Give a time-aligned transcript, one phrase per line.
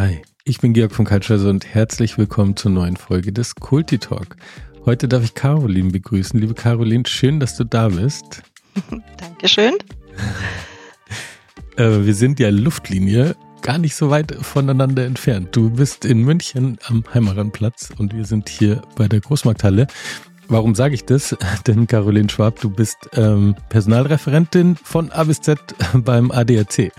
[0.00, 4.36] Hi, ich bin Georg von Kaltscheiser und herzlich willkommen zur neuen Folge des Kulti Talk.
[4.86, 6.40] Heute darf ich Caroline begrüßen.
[6.40, 8.42] Liebe Caroline, schön, dass du da bist.
[9.18, 9.74] Dankeschön.
[11.76, 15.54] äh, wir sind ja Luftlinie gar nicht so weit voneinander entfernt.
[15.54, 19.86] Du bist in München am Heimaranplatz und wir sind hier bei der Großmarkthalle.
[20.50, 21.36] Warum sage ich das?
[21.68, 25.60] Denn Caroline Schwab, du bist ähm, Personalreferentin von A bis Z
[25.94, 26.92] beim ADAC.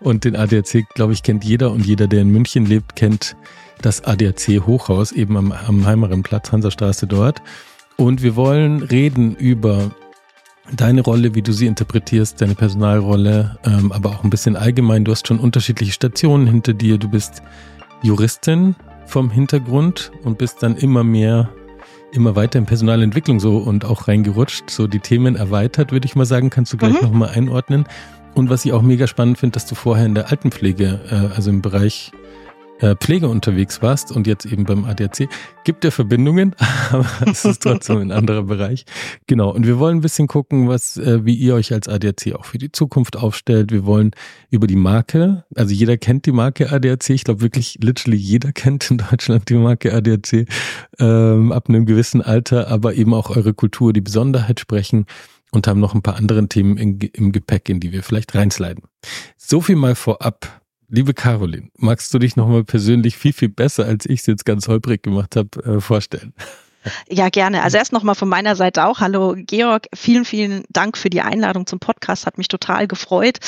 [0.00, 3.36] Und den ADAC, glaube ich, kennt jeder und jeder, der in München lebt, kennt
[3.80, 7.42] das ADAC Hochhaus eben am, am Heimarenplatz, Hansastraße dort.
[7.96, 9.92] Und wir wollen reden über
[10.72, 15.04] deine Rolle, wie du sie interpretierst, deine Personalrolle, ähm, aber auch ein bisschen allgemein.
[15.04, 16.98] Du hast schon unterschiedliche Stationen hinter dir.
[16.98, 17.40] Du bist
[18.02, 18.74] Juristin
[19.06, 21.48] vom Hintergrund und bist dann immer mehr
[22.16, 26.24] immer weiter in Personalentwicklung so und auch reingerutscht, so die Themen erweitert, würde ich mal
[26.24, 26.50] sagen.
[26.50, 27.02] Kannst du gleich mhm.
[27.02, 27.86] nochmal einordnen.
[28.34, 31.50] Und was ich auch mega spannend finde, dass du vorher in der Altenpflege, äh, also
[31.50, 32.12] im Bereich
[33.00, 35.28] Pflege unterwegs warst und jetzt eben beim ADAC.
[35.64, 36.54] Gibt ja Verbindungen,
[36.90, 38.84] aber es ist trotzdem ein anderer Bereich.
[39.26, 39.50] Genau.
[39.50, 42.58] Und wir wollen ein bisschen gucken, was, äh, wie ihr euch als ADAC auch für
[42.58, 43.72] die Zukunft aufstellt.
[43.72, 44.10] Wir wollen
[44.50, 47.10] über die Marke, also jeder kennt die Marke ADAC.
[47.10, 50.46] Ich glaube wirklich, literally jeder kennt in Deutschland die Marke ADAC
[50.98, 55.06] ähm, ab einem gewissen Alter, aber eben auch eure Kultur, die Besonderheit sprechen
[55.52, 58.84] und haben noch ein paar andere Themen in, im Gepäck, in die wir vielleicht reinsliden.
[59.36, 60.65] So viel mal vorab.
[60.88, 64.68] Liebe Caroline, magst du dich nochmal persönlich viel, viel besser, als ich es jetzt ganz
[64.68, 66.32] holprig gemacht habe, äh, vorstellen?
[67.08, 67.62] Ja, gerne.
[67.62, 69.00] Also erst nochmal von meiner Seite auch.
[69.00, 72.26] Hallo Georg, vielen, vielen Dank für die Einladung zum Podcast.
[72.26, 73.38] Hat mich total gefreut,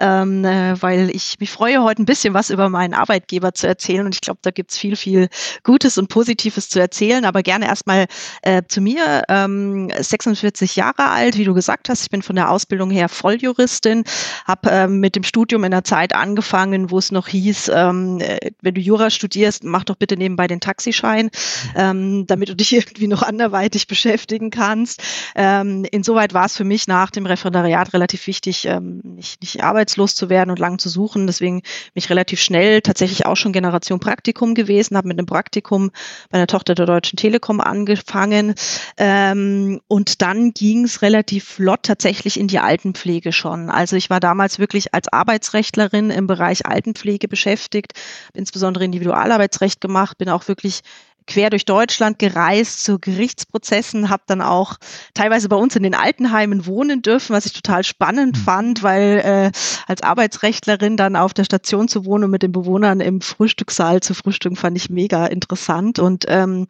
[0.00, 4.06] ähm, äh, weil ich mich freue, heute ein bisschen was über meinen Arbeitgeber zu erzählen.
[4.06, 5.28] Und ich glaube, da gibt's viel, viel
[5.62, 7.24] Gutes und Positives zu erzählen.
[7.24, 8.06] Aber gerne erstmal
[8.42, 9.22] äh, zu mir.
[9.28, 12.02] Ähm, 46 Jahre alt, wie du gesagt hast.
[12.02, 14.04] Ich bin von der Ausbildung her Volljuristin,
[14.44, 18.50] habe ähm, mit dem Studium in der Zeit angefangen, wo es noch hieß, ähm, äh,
[18.60, 21.30] wenn du Jura studierst, mach doch bitte nebenbei den Taxischein,
[21.76, 25.02] ähm, damit du dich irgendwie noch anderweitig beschäftigen kannst.
[25.34, 30.14] Ähm, insoweit war es für mich nach dem Referendariat relativ wichtig, ähm, nicht, nicht arbeitslos
[30.14, 31.26] zu werden und lang zu suchen.
[31.26, 31.62] Deswegen
[31.94, 35.90] mich relativ schnell tatsächlich auch schon Generation Praktikum gewesen, habe mit einem Praktikum
[36.30, 38.54] bei der Tochter der Deutschen Telekom angefangen.
[38.96, 43.70] Ähm, und dann ging es relativ flott tatsächlich in die Altenpflege schon.
[43.70, 47.92] Also ich war damals wirklich als Arbeitsrechtlerin im Bereich Altenpflege beschäftigt,
[48.34, 50.82] insbesondere Individualarbeitsrecht gemacht, bin auch wirklich
[51.26, 54.76] quer durch Deutschland gereist zu Gerichtsprozessen, habe dann auch
[55.14, 58.40] teilweise bei uns in den Altenheimen wohnen dürfen, was ich total spannend mhm.
[58.40, 63.00] fand, weil äh, als Arbeitsrechtlerin dann auf der Station zu wohnen und mit den Bewohnern
[63.00, 65.98] im Frühstückssaal zu frühstücken, fand ich mega interessant.
[65.98, 66.66] Und ähm,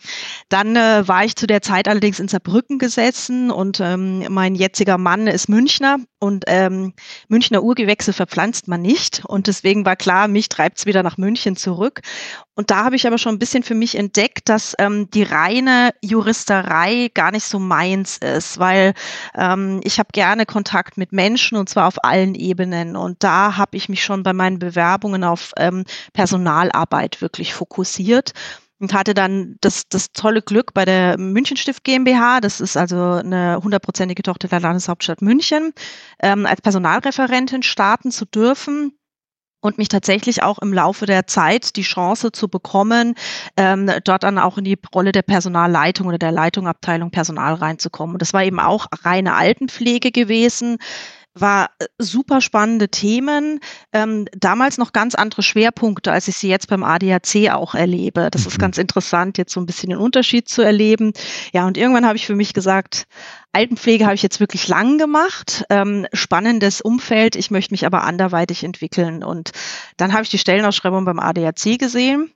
[0.48, 4.98] dann äh, war ich zu der Zeit allerdings in Saarbrücken gesessen und ähm, mein jetziger
[4.98, 6.94] Mann ist Münchner und ähm,
[7.28, 9.24] Münchner Urgewächse verpflanzt man nicht.
[9.24, 12.00] Und deswegen war klar, mich treibt's wieder nach München zurück.
[12.54, 15.90] Und da habe ich aber schon ein bisschen für mich entdeckt, dass ähm, die reine
[16.02, 18.94] Juristerei gar nicht so meins ist, weil
[19.34, 22.96] ähm, ich habe gerne Kontakt mit Menschen und zwar auf allen Ebenen.
[22.96, 28.32] Und da habe ich mich schon bei meinen Bewerbungen auf ähm, Personalarbeit wirklich fokussiert
[28.82, 33.60] und hatte dann das, das tolle Glück bei der Münchenstift GmbH, das ist also eine
[33.62, 35.72] hundertprozentige Tochter der Landeshauptstadt München,
[36.20, 38.92] ähm, als Personalreferentin starten zu dürfen
[39.62, 43.14] und mich tatsächlich auch im Laufe der Zeit die Chance zu bekommen,
[43.56, 48.16] ähm, dort dann auch in die Rolle der Personalleitung oder der Leitungabteilung Personal reinzukommen.
[48.16, 50.78] Und das war eben auch reine Altenpflege gewesen
[51.34, 53.60] war äh, super spannende Themen.
[53.92, 58.28] Ähm, damals noch ganz andere Schwerpunkte, als ich sie jetzt beim ADAC auch erlebe.
[58.30, 58.48] Das mhm.
[58.48, 61.12] ist ganz interessant, jetzt so ein bisschen den Unterschied zu erleben.
[61.52, 63.06] Ja, und irgendwann habe ich für mich gesagt,
[63.52, 65.64] Altenpflege habe ich jetzt wirklich lang gemacht.
[65.70, 67.36] Ähm, spannendes Umfeld.
[67.36, 69.24] Ich möchte mich aber anderweitig entwickeln.
[69.24, 69.52] Und
[69.96, 72.32] dann habe ich die Stellenausschreibung beim ADAC gesehen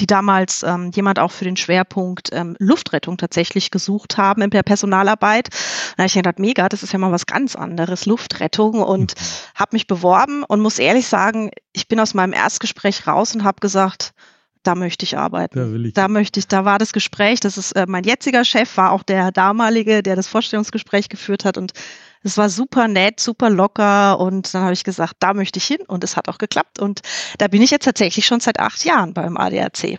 [0.00, 4.62] die damals ähm, jemand auch für den Schwerpunkt ähm, Luftrettung tatsächlich gesucht haben in der
[4.62, 5.48] Personalarbeit.
[5.96, 9.24] Da habe ich gedacht, mega, das ist ja mal was ganz anderes, Luftrettung und mhm.
[9.54, 13.60] habe mich beworben und muss ehrlich sagen, ich bin aus meinem Erstgespräch raus und habe
[13.60, 14.12] gesagt,
[14.62, 15.56] da möchte ich arbeiten.
[15.58, 15.94] Da, ich.
[15.94, 19.02] da möchte ich, da war das Gespräch, das ist äh, mein jetziger Chef, war auch
[19.02, 21.72] der damalige, der das Vorstellungsgespräch geführt hat und
[22.22, 25.80] es war super nett, super locker und dann habe ich gesagt, da möchte ich hin
[25.86, 27.00] und es hat auch geklappt und
[27.38, 29.98] da bin ich jetzt tatsächlich schon seit acht Jahren beim ADAC.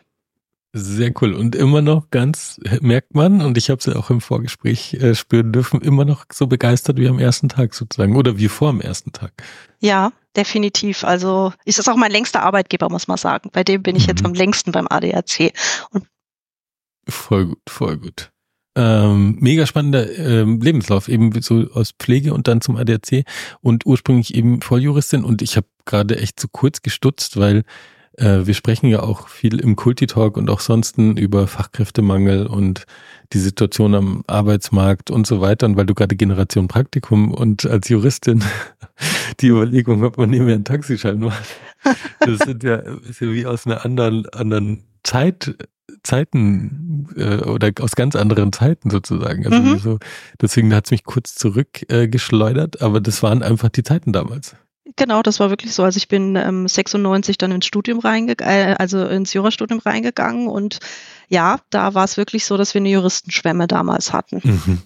[0.74, 1.34] Sehr cool.
[1.34, 5.16] Und immer noch ganz, merkt man, und ich habe es ja auch im Vorgespräch äh,
[5.16, 8.80] spüren dürfen, immer noch so begeistert wie am ersten Tag sozusagen oder wie vor dem
[8.80, 9.34] ersten Tag.
[9.80, 11.04] Ja, definitiv.
[11.04, 13.50] Also ist es auch mein längster Arbeitgeber, muss man sagen.
[13.52, 14.10] Bei dem bin ich mhm.
[14.12, 15.52] jetzt am längsten beim ADAC.
[15.90, 16.08] Und
[17.10, 18.32] voll gut, voll gut.
[18.76, 23.26] Ähm, mega spannender ähm, Lebenslauf, eben so aus Pflege und dann zum ADAC
[23.62, 27.64] und ursprünglich eben Volljuristin und ich habe gerade echt zu kurz gestutzt, weil
[28.18, 32.86] Äh, wir sprechen ja auch viel im Kulti-Talk und auch sonst über Fachkräftemangel und
[33.34, 35.66] die Situation am Arbeitsmarkt und so weiter.
[35.66, 38.44] Und weil du gerade Generation Praktikum und als Juristin
[39.40, 41.44] die Überlegung, ob man mehr einen Taxischein macht,
[42.20, 45.56] das sind ja, ist ja wie aus einer anderen, anderen Zeit,
[46.04, 49.46] Zeiten äh, oder aus ganz anderen Zeiten sozusagen.
[49.46, 49.80] Also mhm.
[49.80, 50.00] so,
[50.42, 54.56] deswegen hat es mich kurz zurückgeschleudert, äh, aber das waren einfach die Zeiten damals.
[54.96, 55.84] Genau, das war wirklich so.
[55.84, 60.80] Also ich bin ähm, 96 dann ins Studium reingegangen, äh, also ins Jurastudium reingegangen und
[61.30, 64.42] ja, da war es wirklich so, dass wir eine Juristenschwemme damals hatten.
[64.44, 64.82] Mhm.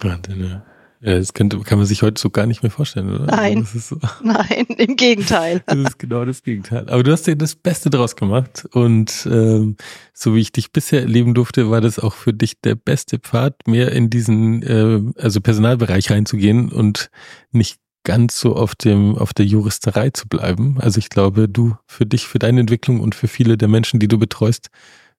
[0.00, 0.64] Wahnsinn, ja.
[1.04, 3.26] Ja, das könnte, kann man sich heute so gar nicht mehr vorstellen, oder?
[3.26, 3.66] Nein.
[3.74, 3.98] So.
[4.22, 5.60] Nein, im Gegenteil.
[5.66, 6.88] Das ist genau das Gegenteil.
[6.88, 9.76] Aber du hast dir das Beste draus gemacht und ähm,
[10.14, 13.66] so wie ich dich bisher erleben durfte, war das auch für dich der beste Pfad,
[13.66, 17.10] mehr in diesen äh, also Personalbereich reinzugehen und
[17.50, 20.78] nicht ganz so auf dem auf der Juristerei zu bleiben.
[20.80, 24.08] Also ich glaube, du für dich, für deine Entwicklung und für viele der Menschen, die
[24.08, 24.70] du betreust,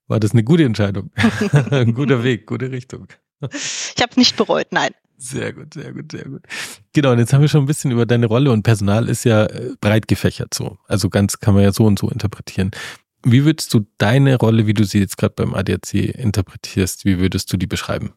[0.08, 1.12] war das eine gute Entscheidung.
[1.72, 3.08] Ein guter Weg, gute Richtung.
[3.52, 4.92] Ich habe nicht bereut, nein.
[5.18, 6.42] Sehr gut, sehr gut, sehr gut.
[6.94, 9.46] Genau, und jetzt haben wir schon ein bisschen über deine Rolle und Personal ist ja
[9.46, 10.78] äh, breit gefächert so.
[10.88, 12.72] Also ganz kann man ja so und so interpretieren.
[13.24, 17.52] Wie würdest du deine Rolle, wie du sie jetzt gerade beim ADAC interpretierst, wie würdest
[17.54, 18.14] du die beschreiben?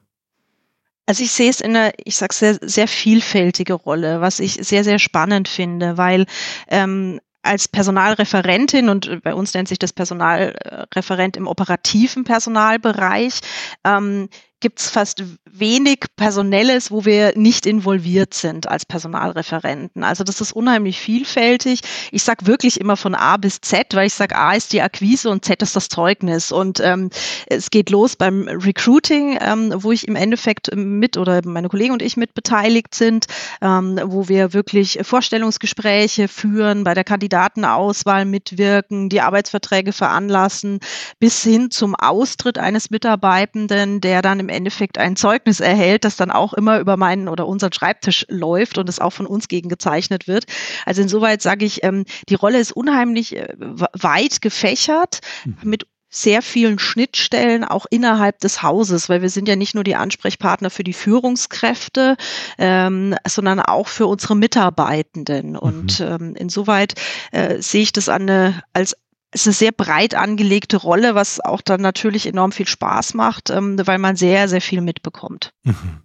[1.07, 4.83] Also ich sehe es in einer, ich sage sehr, sehr vielfältige Rolle, was ich sehr,
[4.83, 6.27] sehr spannend finde, weil
[6.67, 13.39] ähm, als Personalreferentin und bei uns nennt sich das Personalreferent im operativen Personalbereich,
[13.85, 14.29] ähm,
[14.61, 20.03] gibt es fast wenig Personelles, wo wir nicht involviert sind als Personalreferenten.
[20.03, 21.81] Also das ist unheimlich vielfältig.
[22.11, 25.31] Ich sage wirklich immer von A bis Z, weil ich sage, A ist die Akquise
[25.31, 26.53] und Z ist das Zeugnis.
[26.53, 27.11] Und ähm,
[27.47, 32.03] es geht los beim Recruiting, ähm, wo ich im Endeffekt mit oder meine Kollegen und
[32.03, 33.27] ich mit beteiligt sind,
[33.61, 40.81] ähm, wo wir wirklich Vorstellungsgespräche führen, bei der Kandidatenauswahl mitwirken, die Arbeitsverträge veranlassen,
[41.19, 46.31] bis hin zum Austritt eines Mitarbeitenden, der dann im Endeffekt ein Zeugnis erhält, das dann
[46.31, 50.47] auch immer über meinen oder unseren Schreibtisch läuft und es auch von uns gegengezeichnet wird.
[50.85, 55.57] Also insoweit sage ich, ähm, die Rolle ist unheimlich äh, weit gefächert mhm.
[55.63, 59.97] mit sehr vielen Schnittstellen auch innerhalb des Hauses, weil wir sind ja nicht nur die
[59.97, 62.17] Ansprechpartner für die Führungskräfte,
[62.59, 65.57] ähm, sondern auch für unsere Mitarbeitenden.
[65.57, 66.07] Und mhm.
[66.07, 66.95] ähm, insoweit
[67.33, 68.97] äh, sehe ich das an als
[69.33, 73.77] ist eine sehr breit angelegte Rolle, was auch dann natürlich enorm viel Spaß macht, ähm,
[73.85, 75.53] weil man sehr, sehr viel mitbekommt.
[75.65, 76.03] Mhm.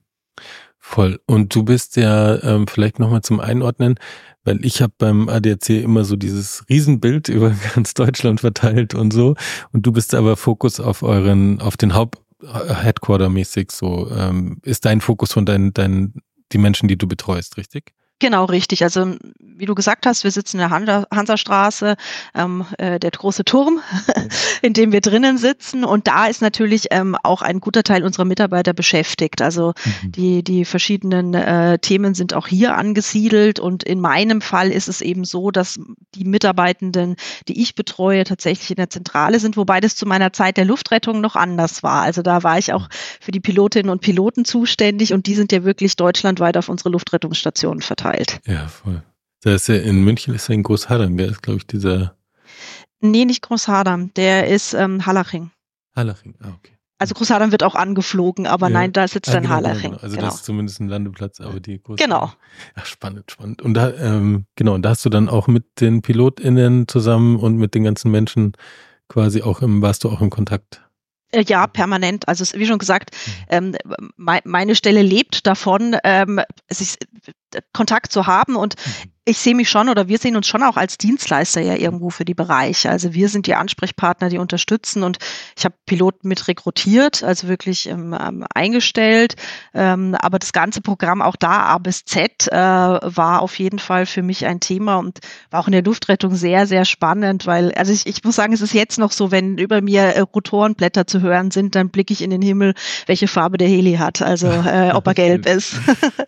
[0.79, 1.19] Voll.
[1.27, 3.99] Und du bist ja ähm, vielleicht nochmal zum Einordnen,
[4.43, 9.35] weil ich habe beim ADAC immer so dieses Riesenbild über ganz Deutschland verteilt und so.
[9.71, 14.09] Und du bist aber Fokus auf euren, auf den Haupt Headquarter mäßig so.
[14.11, 16.21] Ähm, ist dein Fokus von deinen, deinen,
[16.51, 17.93] die Menschen, die du betreust, richtig?
[18.21, 18.83] Genau, richtig.
[18.83, 21.95] Also wie du gesagt hast, wir sitzen in der Hansastraße,
[22.35, 23.79] ähm, äh, der große Turm,
[24.61, 25.83] in dem wir drinnen sitzen.
[25.83, 29.41] Und da ist natürlich ähm, auch ein guter Teil unserer Mitarbeiter beschäftigt.
[29.41, 29.73] Also
[30.03, 30.11] mhm.
[30.11, 33.59] die, die verschiedenen äh, Themen sind auch hier angesiedelt.
[33.59, 35.79] Und in meinem Fall ist es eben so, dass
[36.13, 37.15] die Mitarbeitenden,
[37.47, 41.21] die ich betreue, tatsächlich in der Zentrale sind, wobei das zu meiner Zeit der Luftrettung
[41.21, 42.03] noch anders war.
[42.03, 42.87] Also da war ich auch
[43.19, 47.81] für die Pilotinnen und Piloten zuständig und die sind ja wirklich deutschlandweit auf unsere Luftrettungsstationen
[47.81, 48.41] verteilt verteilt.
[48.45, 49.03] Ja, voll.
[49.43, 52.15] Da ist ja in München ist ja in Großhadern, der ist, glaube ich, dieser.
[52.99, 55.51] Nee, nicht Großhadern, der ist ähm, Hallaching.
[55.95, 56.73] Hallaching, ah, okay.
[56.99, 58.73] Also Großhadern wird auch angeflogen, aber ja.
[58.73, 59.91] nein, da sitzt ah, dann genau, Hallaching.
[59.91, 60.03] Genau.
[60.03, 60.27] Also genau.
[60.27, 62.09] das ist zumindest ein Landeplatz, aber die Großhadern.
[62.09, 62.33] Genau.
[62.77, 63.63] Ja, spannend, spannend.
[63.63, 67.57] Und da, ähm, genau, und da hast du dann auch mit den PilotInnen zusammen und
[67.57, 68.53] mit den ganzen Menschen
[69.07, 70.83] quasi auch im, warst du auch im Kontakt?
[71.31, 72.27] Äh, ja, permanent.
[72.27, 73.15] Also wie schon gesagt,
[73.49, 73.75] mhm.
[73.87, 76.97] ähm, meine Stelle lebt davon, ähm, sich,
[77.73, 80.77] Kontakt zu haben und mhm ich sehe mich schon oder wir sehen uns schon auch
[80.77, 82.89] als Dienstleister ja irgendwo für die Bereiche.
[82.89, 85.19] Also wir sind die Ansprechpartner, die unterstützen und
[85.55, 89.35] ich habe Piloten mit rekrutiert, also wirklich ähm, ähm, eingestellt.
[89.75, 94.07] Ähm, aber das ganze Programm auch da A bis Z äh, war auf jeden Fall
[94.07, 95.19] für mich ein Thema und
[95.51, 98.61] war auch in der Luftrettung sehr, sehr spannend, weil, also ich, ich muss sagen, es
[98.61, 102.23] ist jetzt noch so, wenn über mir äh, Rotorenblätter zu hören sind, dann blicke ich
[102.23, 102.73] in den Himmel,
[103.05, 105.75] welche Farbe der Heli hat, also äh, ob er gelb ist.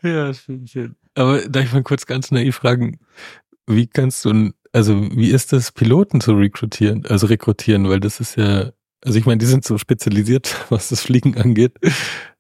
[0.04, 0.96] ja, schön, schön.
[1.16, 3.00] Aber darf ich mal kurz ganz naiv fragen,
[3.68, 8.36] wie kannst du, also wie ist das, Piloten zu rekrutieren, also rekrutieren, weil das ist
[8.36, 11.74] ja, also ich meine, die sind so spezialisiert, was das Fliegen angeht.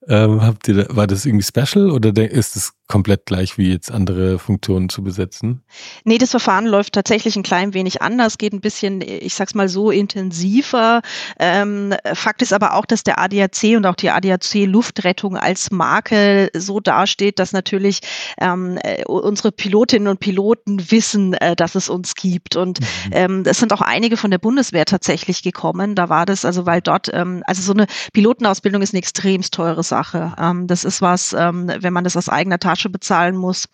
[0.07, 3.91] Ähm, habt ihr da, war das irgendwie special oder ist es komplett gleich wie jetzt
[3.91, 5.63] andere Funktionen zu besetzen?
[6.03, 9.69] Nee, das Verfahren läuft tatsächlich ein klein wenig anders, geht ein bisschen, ich sag's mal
[9.69, 11.01] so, intensiver.
[11.39, 16.49] Ähm, Fakt ist aber auch, dass der ADAC und auch die ADAC Luftrettung als Marke
[16.55, 18.01] so dasteht, dass natürlich
[18.39, 22.55] ähm, äh, unsere Pilotinnen und Piloten wissen, äh, dass es uns gibt.
[22.55, 22.85] Und mhm.
[23.11, 25.95] ähm, es sind auch einige von der Bundeswehr tatsächlich gekommen.
[25.95, 29.83] Da war das, also weil dort, ähm, also so eine Pilotenausbildung ist eine extremst teure
[29.93, 30.33] Sache.
[30.39, 33.69] Ähm, das ist was, ähm, wenn man das aus eigener Tasche bezahlen muss.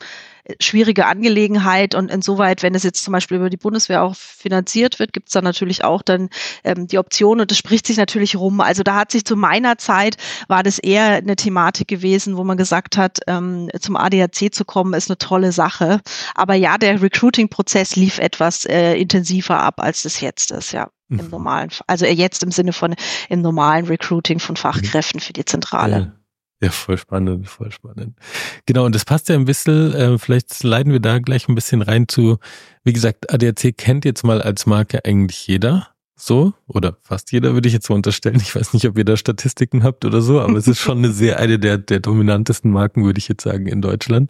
[0.59, 5.13] Schwierige Angelegenheit und insoweit, wenn es jetzt zum Beispiel über die Bundeswehr auch finanziert wird,
[5.13, 6.29] gibt es da natürlich auch dann
[6.65, 8.59] ähm, die Option und das spricht sich natürlich rum.
[8.59, 10.17] Also da hat sich zu meiner Zeit
[10.49, 14.93] war das eher eine Thematik gewesen, wo man gesagt hat, ähm, zum ADAC zu kommen
[14.93, 16.01] ist eine tolle Sache.
[16.35, 21.17] Aber ja, der Recruiting-Prozess lief etwas äh, intensiver ab, als das jetzt ist, ja im
[21.17, 21.29] mhm.
[21.29, 22.95] normalen, also jetzt im Sinne von
[23.29, 26.13] im normalen Recruiting von Fachkräften für die Zentrale.
[26.61, 28.17] Ja, voll spannend, voll spannend.
[28.65, 31.81] Genau, und das passt ja ein bisschen, äh, vielleicht leiten wir da gleich ein bisschen
[31.81, 32.37] rein zu,
[32.83, 35.87] wie gesagt, ADAC kennt jetzt mal als Marke eigentlich jeder,
[36.17, 38.41] so, oder fast jeder würde ich jetzt so unterstellen.
[38.41, 41.11] Ich weiß nicht, ob ihr da Statistiken habt oder so, aber es ist schon eine
[41.11, 44.29] sehr, eine der, der dominantesten Marken, würde ich jetzt sagen, in Deutschland.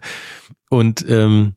[0.69, 1.55] Und ähm,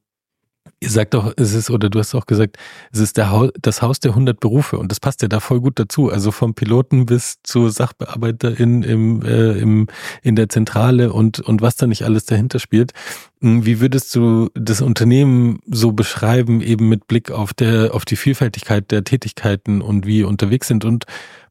[0.82, 2.56] Ihr sagt doch, es ist, oder du hast auch gesagt,
[2.90, 5.60] es ist der Haus, das Haus der 100 Berufe und das passt ja da voll
[5.60, 6.10] gut dazu.
[6.10, 9.86] Also vom Piloten bis zur Sachbearbeiterin im, äh, im,
[10.22, 12.94] in der Zentrale und, und was da nicht alles dahinter spielt.
[13.42, 18.16] Hm, wie würdest du das Unternehmen so beschreiben, eben mit Blick auf der, auf die
[18.16, 21.04] Vielfältigkeit der Tätigkeiten und wie ihr unterwegs sind und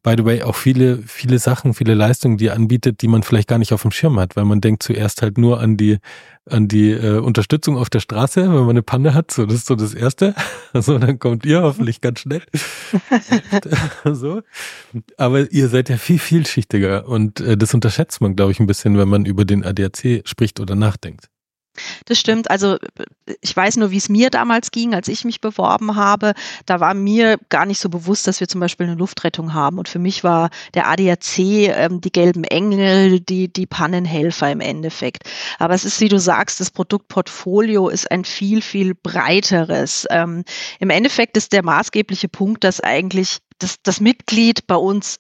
[0.03, 3.47] by the way, auch viele, viele Sachen, viele Leistungen, die er anbietet, die man vielleicht
[3.47, 5.99] gar nicht auf dem Schirm hat, weil man denkt zuerst halt nur an die,
[6.49, 9.31] an die äh, Unterstützung auf der Straße, wenn man eine Panne hat.
[9.31, 10.35] So, das ist so das Erste.
[10.73, 12.41] So, dann kommt ihr hoffentlich ganz schnell.
[14.05, 14.41] so.
[15.17, 18.97] Aber ihr seid ja viel vielschichtiger und äh, das unterschätzt man, glaube ich, ein bisschen,
[18.97, 21.29] wenn man über den ADAC spricht oder nachdenkt.
[22.05, 22.51] Das stimmt.
[22.51, 22.77] Also
[23.41, 26.33] ich weiß nur, wie es mir damals ging, als ich mich beworben habe.
[26.65, 29.77] Da war mir gar nicht so bewusst, dass wir zum Beispiel eine Luftrettung haben.
[29.79, 35.23] Und für mich war der ADAC ähm, die gelben Engel, die, die Pannenhelfer im Endeffekt.
[35.59, 40.05] Aber es ist, wie du sagst, das Produktportfolio ist ein viel, viel breiteres.
[40.09, 40.43] Ähm,
[40.79, 45.19] Im Endeffekt ist der maßgebliche Punkt, dass eigentlich das, das Mitglied bei uns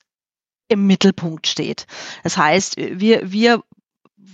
[0.67, 1.85] im Mittelpunkt steht.
[2.23, 3.61] Das heißt, wir, wir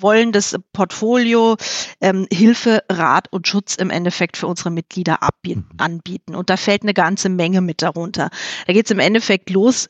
[0.01, 1.57] wollen das Portfolio
[2.01, 5.65] ähm, Hilfe, Rat und Schutz im Endeffekt für unsere Mitglieder mhm.
[5.77, 6.35] anbieten.
[6.35, 8.29] Und da fällt eine ganze Menge mit darunter.
[8.65, 9.89] Da geht es im Endeffekt los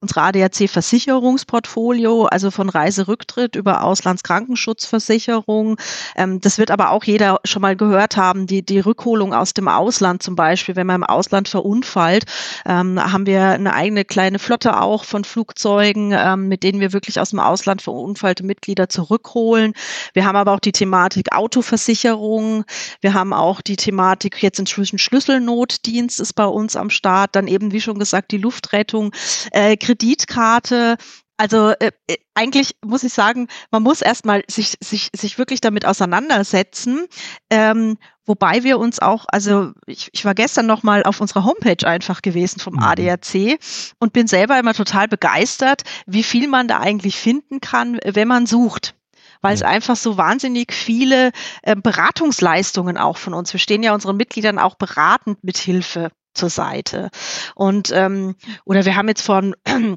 [0.00, 5.78] unsere ADAC-Versicherungsportfolio, also von Reiserücktritt über Auslandskrankenschutzzversicherung.
[6.16, 9.68] Ähm, das wird aber auch jeder schon mal gehört haben, die, die Rückholung aus dem
[9.68, 12.26] Ausland zum Beispiel, wenn man im Ausland verunfallt,
[12.66, 17.18] ähm, haben wir eine eigene kleine Flotte auch von Flugzeugen, ähm, mit denen wir wirklich
[17.18, 19.72] aus dem Ausland verunfallte Mitglieder zurückholen.
[20.12, 22.66] Wir haben aber auch die Thematik Autoversicherung.
[23.00, 27.34] Wir haben auch die Thematik jetzt inzwischen Schlüsselnotdienst ist bei uns am Start.
[27.34, 29.12] Dann eben, wie schon gesagt, die Luftrettung.
[29.52, 30.96] Äh, Kreditkarte.
[31.36, 35.86] Also äh, äh, eigentlich muss ich sagen, man muss erstmal sich, sich, sich wirklich damit
[35.86, 37.06] auseinandersetzen.
[37.50, 41.86] Ähm, wobei wir uns auch, also ich, ich war gestern noch mal auf unserer Homepage
[41.86, 42.82] einfach gewesen vom mhm.
[42.82, 43.58] ADAC
[44.00, 48.46] und bin selber immer total begeistert, wie viel man da eigentlich finden kann, wenn man
[48.46, 48.94] sucht
[49.42, 51.30] weil es einfach so wahnsinnig viele
[51.62, 53.52] äh, Beratungsleistungen auch von uns.
[53.52, 57.10] Wir stehen ja unseren Mitgliedern auch beratend mit Hilfe zur Seite.
[57.54, 59.54] Und ähm, oder wir haben jetzt von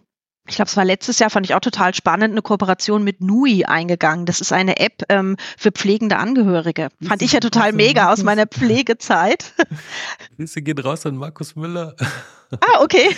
[0.50, 3.66] ich glaube, es war letztes Jahr, fand ich auch total spannend, eine Kooperation mit Nui
[3.66, 4.26] eingegangen.
[4.26, 6.90] Das ist eine App ähm, für pflegende Angehörige.
[7.02, 9.54] Fand ich ja total mega aus meiner Pflegezeit.
[10.38, 11.96] Grüße gehen raus an Markus Müller.
[12.52, 13.16] Ah, okay.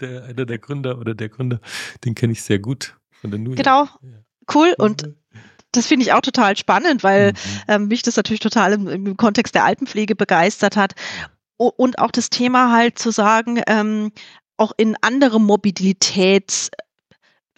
[0.00, 1.60] der, einer der Gründer oder der Gründer,
[2.02, 3.56] den kenne ich sehr gut von der Nui.
[3.56, 3.88] Genau.
[4.50, 4.74] Cool.
[4.78, 5.14] Und
[5.72, 7.36] das finde ich auch total spannend, weil mhm.
[7.68, 10.94] ähm, mich das natürlich total im, im Kontext der Altenpflege begeistert hat
[11.68, 14.12] und auch das Thema halt zu sagen, ähm,
[14.56, 16.70] auch in andere Mobilitäts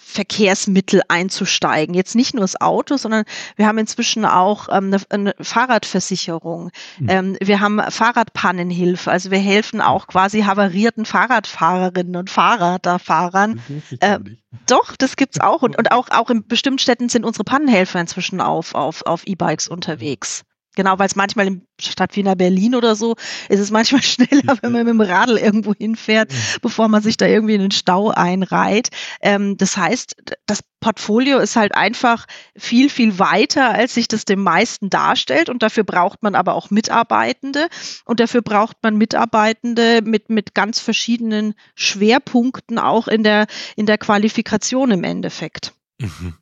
[0.04, 1.94] Verkehrsmittel einzusteigen.
[1.94, 3.24] Jetzt nicht nur das Auto, sondern
[3.56, 6.70] wir haben inzwischen auch ähm, eine, eine, Fahrradversicherung.
[6.98, 7.08] Mhm.
[7.08, 9.10] Ähm, wir haben Fahrradpannenhilfe.
[9.10, 13.60] Also wir helfen auch quasi havarierten Fahrradfahrerinnen und Fahrradfahrern.
[14.00, 14.20] Äh,
[14.66, 15.62] doch, das gibt's auch.
[15.62, 19.68] Und, und auch, auch in bestimmten Städten sind unsere Pannenhelfer inzwischen auf, auf, auf E-Bikes
[19.68, 20.44] unterwegs.
[20.76, 23.16] Genau, weil es manchmal in Stadt Wiener Berlin oder so
[23.48, 27.26] ist es manchmal schneller, wenn man mit dem Radl irgendwo hinfährt, bevor man sich da
[27.26, 28.90] irgendwie in den Stau einreiht.
[29.20, 30.16] Ähm, das heißt,
[30.46, 32.26] das Portfolio ist halt einfach
[32.56, 35.48] viel, viel weiter, als sich das dem meisten darstellt.
[35.48, 37.68] Und dafür braucht man aber auch Mitarbeitende.
[38.04, 43.98] Und dafür braucht man Mitarbeitende mit, mit ganz verschiedenen Schwerpunkten auch in der, in der
[43.98, 45.72] Qualifikation im Endeffekt.
[45.98, 46.34] Mhm.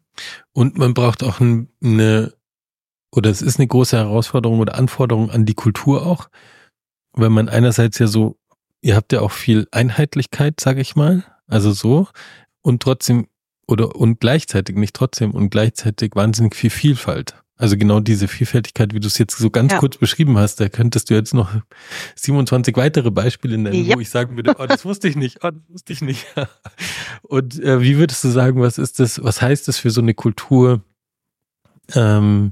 [0.52, 2.34] Und man braucht auch eine,
[3.14, 6.28] oder es ist eine große Herausforderung oder Anforderung an die Kultur auch,
[7.12, 8.36] weil man einerseits ja so,
[8.80, 12.08] ihr habt ja auch viel Einheitlichkeit, sage ich mal, also so,
[12.62, 13.28] und trotzdem,
[13.66, 17.36] oder und gleichzeitig, nicht trotzdem, und gleichzeitig wahnsinnig viel Vielfalt.
[17.56, 19.78] Also genau diese Vielfältigkeit, wie du es jetzt so ganz ja.
[19.78, 21.54] kurz beschrieben hast, da könntest du jetzt noch
[22.16, 23.94] 27 weitere Beispiele nennen, ja.
[23.94, 26.26] wo ich sagen würde, oh, das wusste ich nicht, oh, das wusste ich nicht.
[27.22, 30.14] Und äh, wie würdest du sagen, was ist das, was heißt das für so eine
[30.14, 30.82] Kultur,
[31.94, 32.50] ähm,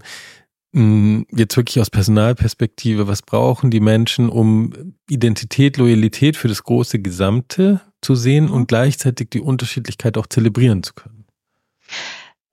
[0.72, 7.80] jetzt wirklich aus Personalperspektive, was brauchen die Menschen, um Identität, Loyalität für das große Gesamte
[8.00, 8.52] zu sehen mhm.
[8.52, 11.26] und gleichzeitig die Unterschiedlichkeit auch zelebrieren zu können?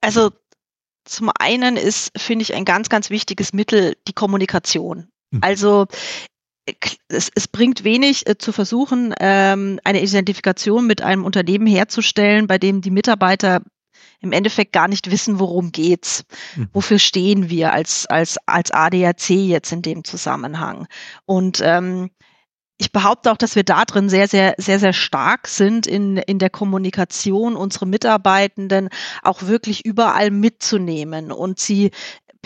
[0.02, 0.32] Also
[1.06, 5.08] zum einen ist, finde ich, ein ganz, ganz wichtiges Mittel die Kommunikation.
[5.32, 5.40] Mhm.
[5.42, 5.86] Also
[7.08, 12.58] es, es, bringt wenig äh, zu versuchen, ähm, eine Identifikation mit einem Unternehmen herzustellen, bei
[12.58, 13.62] dem die Mitarbeiter
[14.20, 16.26] im Endeffekt gar nicht wissen, worum geht's.
[16.56, 16.70] Mhm.
[16.74, 20.88] Wofür stehen wir als, als, als ADAC jetzt in dem Zusammenhang?
[21.26, 22.10] Und ähm,
[22.80, 26.38] ich behaupte auch, dass wir da drin sehr, sehr, sehr, sehr stark sind in, in
[26.38, 28.90] der Kommunikation, unsere Mitarbeitenden
[29.24, 31.92] auch wirklich überall mitzunehmen und sie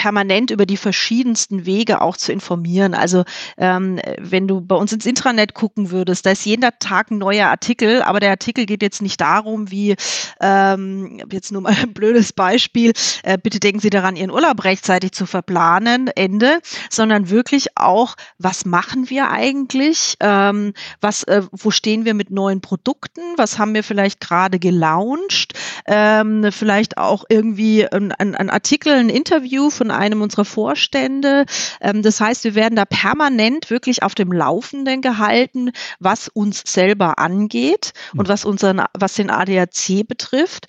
[0.02, 2.96] permanent über die verschiedensten Wege auch zu informieren.
[2.96, 3.24] Also
[3.56, 7.50] ähm, wenn du bei uns ins Intranet gucken würdest, da ist jeden Tag ein neuer
[7.50, 9.96] Artikel, aber der Artikel geht jetzt nicht darum, wie
[10.42, 15.12] ähm, jetzt nur mal ein blödes Beispiel, äh, bitte denken Sie daran, Ihren Urlaub rechtzeitig
[15.12, 22.06] zu verplanen, Ende, sondern wirklich auch, was machen wir eigentlich, ähm, was, äh, wo stehen
[22.06, 25.54] wir mit neuen Produkten, was haben wir vielleicht gerade gelauncht,
[25.86, 31.46] ähm, vielleicht auch irgendwie ein, ein, ein Artikel, ein Interview von einem unserer Vorstände.
[31.80, 37.20] Ähm, das heißt, wir werden da permanent wirklich auf dem Laufenden gehalten, was uns selber
[37.20, 40.68] angeht und was unseren, was den ADAC betrifft.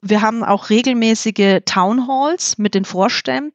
[0.00, 3.52] Wir haben auch regelmäßige Townhalls mit den Vorständen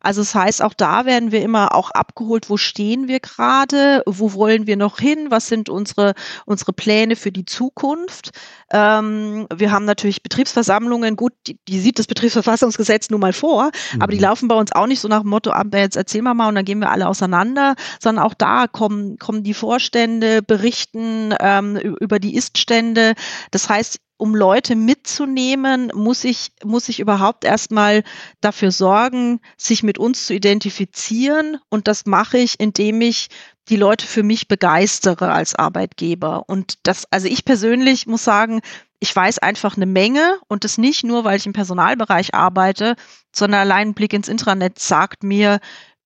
[0.00, 4.32] also das heißt, auch da werden wir immer auch abgeholt, wo stehen wir gerade, wo
[4.32, 6.14] wollen wir noch hin, was sind unsere,
[6.46, 8.30] unsere Pläne für die Zukunft.
[8.70, 14.02] Ähm, wir haben natürlich Betriebsversammlungen, gut, die, die, sieht das Betriebsverfassungsgesetz nun mal vor, mhm.
[14.02, 14.24] aber die mhm.
[14.24, 16.54] laufen bei uns auch nicht so nach dem Motto, ah, jetzt erzählen wir mal und
[16.54, 22.18] dann gehen wir alle auseinander, sondern auch da kommen, kommen die Vorstände, berichten ähm, über
[22.18, 23.14] die Iststände.
[23.50, 28.02] Das heißt, um Leute mitzunehmen, muss ich, muss ich überhaupt erstmal
[28.40, 31.56] dafür sorgen, sich mit uns zu identifizieren.
[31.70, 33.28] Und das mache ich, indem ich
[33.70, 36.44] die Leute für mich begeistere als Arbeitgeber.
[36.46, 38.60] Und das, also ich persönlich muss sagen,
[39.00, 42.96] ich weiß einfach eine Menge und das nicht nur, weil ich im Personalbereich arbeite,
[43.34, 45.58] sondern allein ein Blick ins Intranet sagt mir,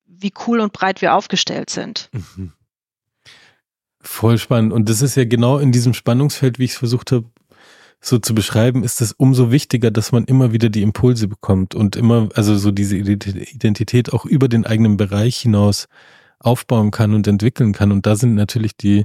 [0.07, 2.09] wie cool und breit wir aufgestellt sind.
[2.12, 2.53] Mhm.
[4.01, 4.73] Voll spannend.
[4.73, 7.27] Und das ist ja genau in diesem Spannungsfeld, wie ich es versucht habe,
[8.05, 11.95] so zu beschreiben, ist es umso wichtiger, dass man immer wieder die Impulse bekommt und
[11.95, 15.87] immer, also so diese Identität auch über den eigenen Bereich hinaus
[16.41, 17.93] aufbauen kann und entwickeln kann.
[17.93, 19.05] Und da sind natürlich die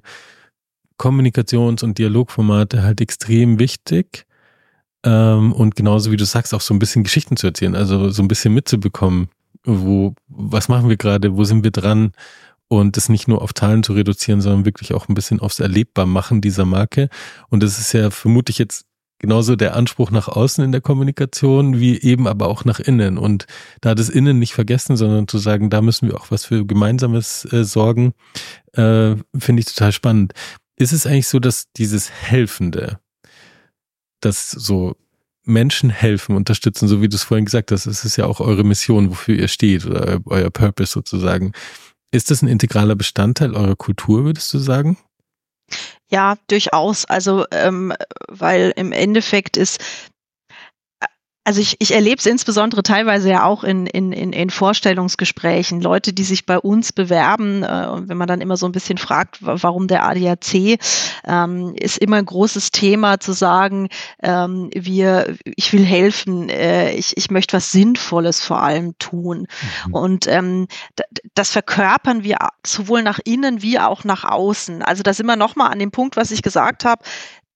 [0.98, 4.26] Kommunikations- und Dialogformate halt extrem wichtig.
[5.04, 8.24] Ähm, und genauso wie du sagst, auch so ein bisschen Geschichten zu erzählen, also so
[8.24, 9.30] ein bisschen mitzubekommen,
[9.64, 12.14] wo, was machen wir gerade, wo sind wir dran,
[12.68, 16.06] und das nicht nur auf Zahlen zu reduzieren, sondern wirklich auch ein bisschen aufs Erlebbar
[16.06, 17.10] machen dieser Marke.
[17.50, 18.86] Und das ist ja vermutlich jetzt
[19.20, 23.18] genauso der Anspruch nach außen in der Kommunikation, wie eben aber auch nach innen.
[23.18, 23.46] Und
[23.82, 27.48] da das Innen nicht vergessen, sondern zu sagen, da müssen wir auch was für Gemeinsames
[27.52, 28.14] äh, sorgen,
[28.74, 30.34] äh, finde ich total spannend.
[30.76, 33.00] Ist es eigentlich so, dass dieses Helfende,
[34.22, 34.96] dass so
[35.44, 38.66] Menschen helfen, unterstützen, so wie du es vorhin gesagt hast, es ist ja auch eure
[38.66, 41.54] Mission, wofür ihr steht oder euer Purpose sozusagen.
[42.12, 44.98] Ist das ein integraler Bestandteil eurer Kultur, würdest du sagen?
[46.10, 47.06] Ja, durchaus.
[47.06, 47.94] Also, ähm,
[48.30, 49.84] weil im Endeffekt ist
[51.48, 55.80] also ich, ich erlebe es insbesondere teilweise ja auch in, in, in, in Vorstellungsgesprächen.
[55.80, 58.98] Leute, die sich bei uns bewerben, äh, und wenn man dann immer so ein bisschen
[58.98, 60.78] fragt, warum der ADAC,
[61.26, 63.88] ähm, ist immer ein großes Thema zu sagen,
[64.22, 69.48] ähm, wir, ich will helfen, äh, ich, ich möchte was Sinnvolles vor allem tun.
[69.86, 69.94] Mhm.
[69.94, 70.68] Und ähm,
[71.34, 74.82] das verkörpern wir sowohl nach innen wie auch nach außen.
[74.82, 77.04] Also da sind wir nochmal an dem Punkt, was ich gesagt habe,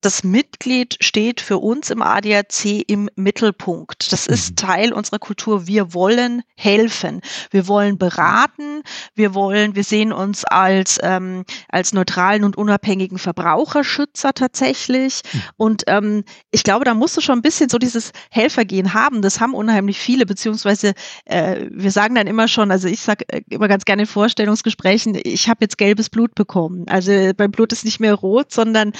[0.02, 4.12] das Mitglied steht für uns im ADAC im Mittelpunkt.
[4.12, 4.56] Das ist mhm.
[4.56, 5.68] Teil unserer Kultur.
[5.68, 7.20] Wir wollen helfen.
[7.50, 8.82] Wir wollen beraten.
[9.14, 15.22] Wir wollen, wir sehen uns als, ähm, als neutralen und unabhängigen Verbraucherschützer tatsächlich.
[15.32, 15.40] Mhm.
[15.56, 19.22] Und ähm, ich glaube, da musst du schon ein bisschen so dieses Helfergehen haben.
[19.22, 20.94] Das haben unheimlich viele, beziehungsweise
[21.26, 25.16] äh, wir sagen dann immer schon, also ich sage äh, immer ganz gerne in Vorstellungsgesprächen,
[25.22, 26.86] ich habe jetzt gelbes Blut bekommen.
[26.88, 28.92] Also beim Blut ist nicht mehr rot, sondern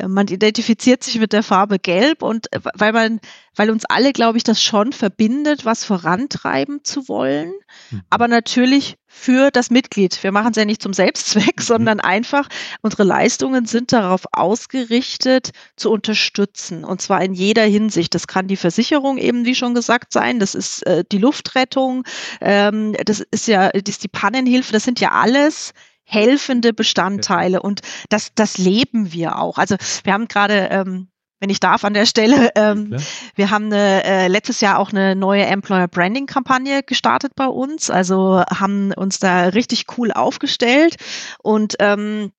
[0.00, 3.20] äh, man identifiziert identifiziert lustig mit der Farbe Gelb und äh, weil man,
[3.56, 7.52] weil uns alle, glaube ich, das schon verbindet, was vorantreiben zu wollen,
[7.90, 8.02] mhm.
[8.10, 10.22] aber natürlich für das Mitglied.
[10.22, 11.62] Wir machen es ja nicht zum Selbstzweck, mhm.
[11.62, 12.48] sondern einfach,
[12.82, 16.84] unsere Leistungen sind darauf ausgerichtet, zu unterstützen.
[16.84, 18.14] Und zwar in jeder Hinsicht.
[18.14, 20.38] Das kann die Versicherung eben, wie schon gesagt, sein.
[20.38, 22.04] Das ist äh, die Luftrettung.
[22.40, 24.72] Ähm, das ist ja, das ist die Pannenhilfe.
[24.72, 25.72] Das sind ja alles
[26.08, 29.58] helfende Bestandteile und das, das leben wir auch.
[29.58, 31.08] Also wir haben gerade ähm,
[31.40, 32.50] wenn ich darf an der Stelle.
[32.58, 32.96] Ähm,
[33.36, 37.88] wir haben eine, äh, letztes Jahr auch eine neue Employer Branding Kampagne gestartet bei uns.
[37.88, 40.96] Also haben uns da richtig cool aufgestellt
[41.40, 42.32] und ähm,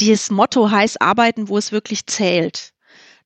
[0.00, 2.72] dieses Motto heißt arbeiten, wo es wirklich zählt.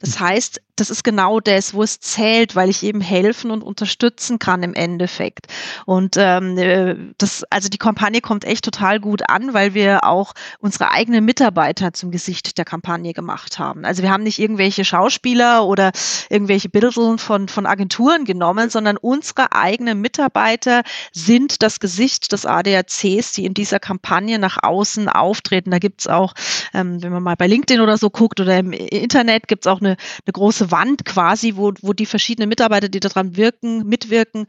[0.01, 4.39] Das heißt, das ist genau das, wo es zählt, weil ich eben helfen und unterstützen
[4.39, 5.47] kann im Endeffekt.
[5.87, 10.35] Und ähm, äh, das, also die Kampagne kommt echt total gut an, weil wir auch
[10.61, 13.85] unsere eigenen Mitarbeiter zum Gesicht der Kampagne gemacht haben.
[13.85, 15.93] Also wir haben nicht irgendwelche Schauspieler oder
[16.29, 16.89] irgendwelche Bilder
[17.19, 23.55] von, von Agenturen genommen, sondern unsere eigenen Mitarbeiter sind das Gesicht des ADACs, die in
[23.55, 25.71] dieser Kampagne nach außen auftreten.
[25.71, 26.35] Da gibt's auch,
[26.73, 29.97] ähm, wenn man mal bei LinkedIn oder so guckt oder im Internet, gibt's auch eine,
[30.25, 34.47] eine große Wand quasi, wo, wo die verschiedenen Mitarbeiter, die daran wirken, mitwirken,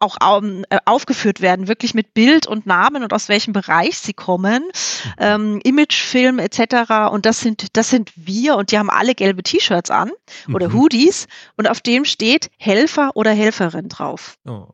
[0.00, 4.64] auch ähm, aufgeführt werden, wirklich mit Bild und Namen und aus welchem Bereich sie kommen,
[4.64, 5.12] mhm.
[5.18, 7.10] ähm, Imagefilm etc.
[7.10, 10.12] Und das sind das sind wir und die haben alle gelbe T-Shirts an
[10.52, 10.74] oder mhm.
[10.74, 14.38] Hoodies und auf dem steht Helfer oder Helferin drauf.
[14.46, 14.68] Oh,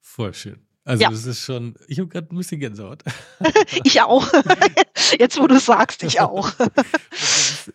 [0.00, 0.66] voll schön.
[0.84, 1.10] Also ja.
[1.10, 3.04] das ist schon, ich habe gerade ein bisschen Gänsehaut.
[3.84, 4.26] ich auch.
[5.18, 6.50] Jetzt, wo du sagst, ich auch.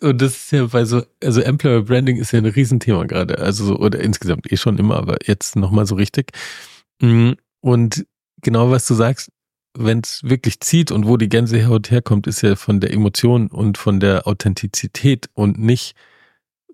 [0.01, 3.39] Und das ist ja bei so, also Employer Branding ist ja ein Riesenthema gerade.
[3.39, 6.31] Also so, oder insgesamt eh schon immer, aber jetzt nochmal so richtig.
[7.01, 8.05] Mm, und
[8.41, 9.31] genau was du sagst,
[9.77, 13.77] wenn es wirklich zieht und wo die Gänsehaut herkommt, ist ja von der Emotion und
[13.77, 15.95] von der Authentizität und nicht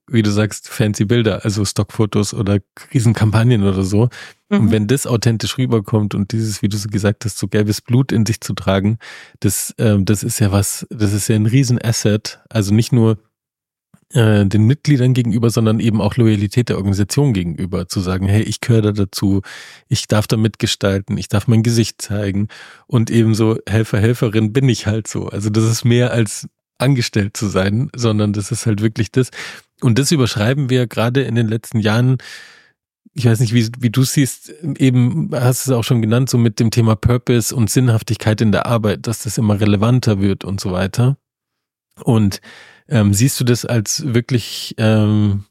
[0.07, 2.59] wie du sagst, fancy Bilder, also Stockfotos oder
[2.93, 4.09] Riesenkampagnen oder so.
[4.49, 4.59] Mhm.
[4.59, 8.11] Und wenn das authentisch rüberkommt und dieses, wie du so gesagt hast, so gelbes Blut
[8.11, 8.97] in sich zu tragen,
[9.39, 12.39] das, ähm, das ist ja was, das ist ja ein Riesenasset.
[12.49, 13.17] Also nicht nur
[14.13, 18.61] äh, den Mitgliedern gegenüber, sondern eben auch Loyalität der Organisation gegenüber, zu sagen, hey, ich
[18.61, 19.41] gehöre da dazu,
[19.87, 22.47] ich darf da mitgestalten, ich darf mein Gesicht zeigen
[22.87, 25.27] und ebenso Helfer, Helferin bin ich halt so.
[25.27, 29.29] Also das ist mehr als angestellt zu sein, sondern das ist halt wirklich das.
[29.81, 32.17] Und das überschreiben wir gerade in den letzten Jahren.
[33.13, 36.37] Ich weiß nicht, wie, wie du siehst, eben hast du es auch schon genannt, so
[36.37, 40.59] mit dem Thema Purpose und Sinnhaftigkeit in der Arbeit, dass das immer relevanter wird und
[40.59, 41.17] so weiter.
[42.03, 42.41] Und
[42.87, 45.45] ähm, siehst du das als wirklich ähm,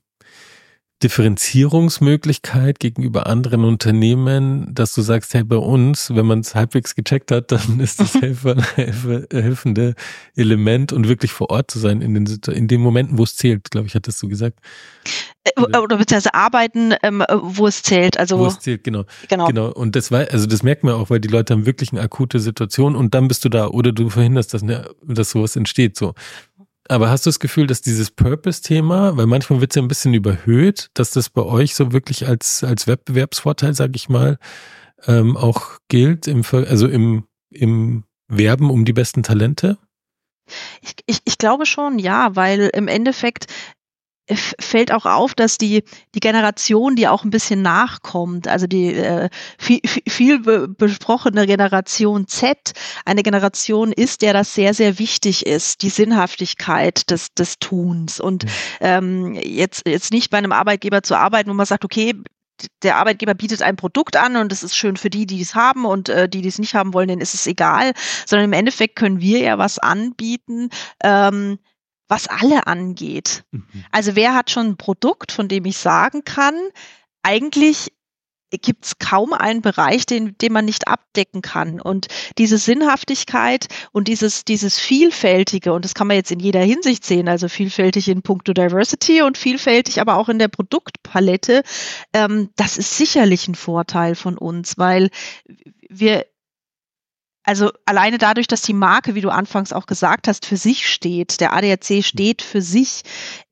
[1.02, 7.30] Differenzierungsmöglichkeit gegenüber anderen Unternehmen, dass du sagst, hey, bei uns, wenn man es halbwegs gecheckt
[7.30, 9.94] hat, dann ist das Helfer, Helfer, helfende
[10.36, 13.70] Element und wirklich vor Ort zu sein in den, in den Momenten, wo es zählt,
[13.70, 14.58] glaube ich, hattest du gesagt.
[15.44, 18.16] Äh, oder, beziehungsweise arbeiten, ähm, wo es zählt.
[18.16, 19.04] Also wo es zählt, genau.
[19.28, 19.46] Genau.
[19.46, 19.72] genau.
[19.72, 22.38] Und das war, also das merkt man auch, weil die Leute haben wirklich eine akute
[22.38, 25.96] Situation und dann bist du da oder du verhinderst, dass, ne, dass sowas entsteht.
[25.96, 26.14] So.
[26.88, 30.14] Aber hast du das Gefühl, dass dieses Purpose-Thema, weil manchmal wird es ja ein bisschen
[30.14, 34.38] überhöht, dass das bei euch so wirklich als, als Wettbewerbsvorteil, sag ich mal,
[35.06, 39.78] ähm, auch gilt, im, also im, im Werben um die besten Talente?
[40.80, 43.46] Ich, ich, ich glaube schon, ja, weil im Endeffekt
[44.36, 49.28] fällt auch auf, dass die, die Generation, die auch ein bisschen nachkommt, also die äh,
[49.58, 52.72] viel, viel besprochene Generation Z,
[53.04, 58.20] eine Generation ist, der das sehr, sehr wichtig ist, die Sinnhaftigkeit des, des Tuns.
[58.20, 58.50] Und mhm.
[58.80, 62.14] ähm, jetzt, jetzt nicht bei einem Arbeitgeber zu arbeiten, wo man sagt, okay,
[62.82, 65.84] der Arbeitgeber bietet ein Produkt an und es ist schön für die, die es haben
[65.84, 67.92] und äh, die, die es nicht haben wollen, denen ist es egal,
[68.26, 70.70] sondern im Endeffekt können wir ja was anbieten,
[71.02, 71.58] ähm,
[72.12, 73.42] was alle angeht.
[73.52, 73.64] Mhm.
[73.90, 76.54] Also wer hat schon ein Produkt, von dem ich sagen kann,
[77.22, 77.90] eigentlich
[78.50, 81.80] gibt es kaum einen Bereich, den, den man nicht abdecken kann.
[81.80, 87.06] Und diese Sinnhaftigkeit und dieses, dieses Vielfältige, und das kann man jetzt in jeder Hinsicht
[87.06, 91.62] sehen, also vielfältig in puncto Diversity und vielfältig aber auch in der Produktpalette,
[92.12, 95.08] ähm, das ist sicherlich ein Vorteil von uns, weil
[95.88, 96.26] wir
[97.44, 101.40] also alleine dadurch, dass die Marke, wie du anfangs auch gesagt hast, für sich steht,
[101.40, 103.02] der ADAC steht für sich,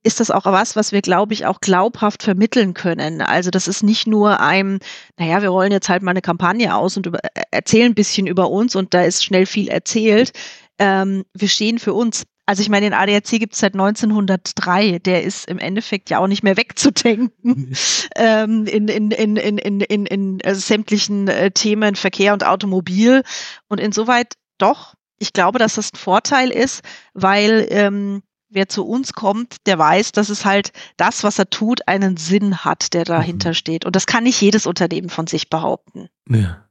[0.04, 3.20] ist das auch was, was wir, glaube ich, auch glaubhaft vermitteln können.
[3.20, 4.78] Also das ist nicht nur ein,
[5.18, 8.26] naja, wir rollen jetzt halt mal eine Kampagne aus und über, äh, erzählen ein bisschen
[8.26, 10.32] über uns und da ist schnell viel erzählt.
[10.78, 12.24] Ähm, wir stehen für uns.
[12.50, 14.98] Also ich meine, den ADAC gibt es seit 1903.
[14.98, 17.76] Der ist im Endeffekt ja auch nicht mehr wegzudenken
[18.16, 23.22] ähm, in, in, in, in, in, in, in äh, sämtlichen äh, Themen Verkehr und Automobil.
[23.68, 26.82] Und insoweit doch, ich glaube, dass das ein Vorteil ist,
[27.14, 31.86] weil ähm, wer zu uns kommt, der weiß, dass es halt das, was er tut,
[31.86, 33.54] einen Sinn hat, der dahinter mhm.
[33.54, 33.84] steht.
[33.84, 36.08] Und das kann nicht jedes Unternehmen von sich behaupten.
[36.28, 36.66] Ja.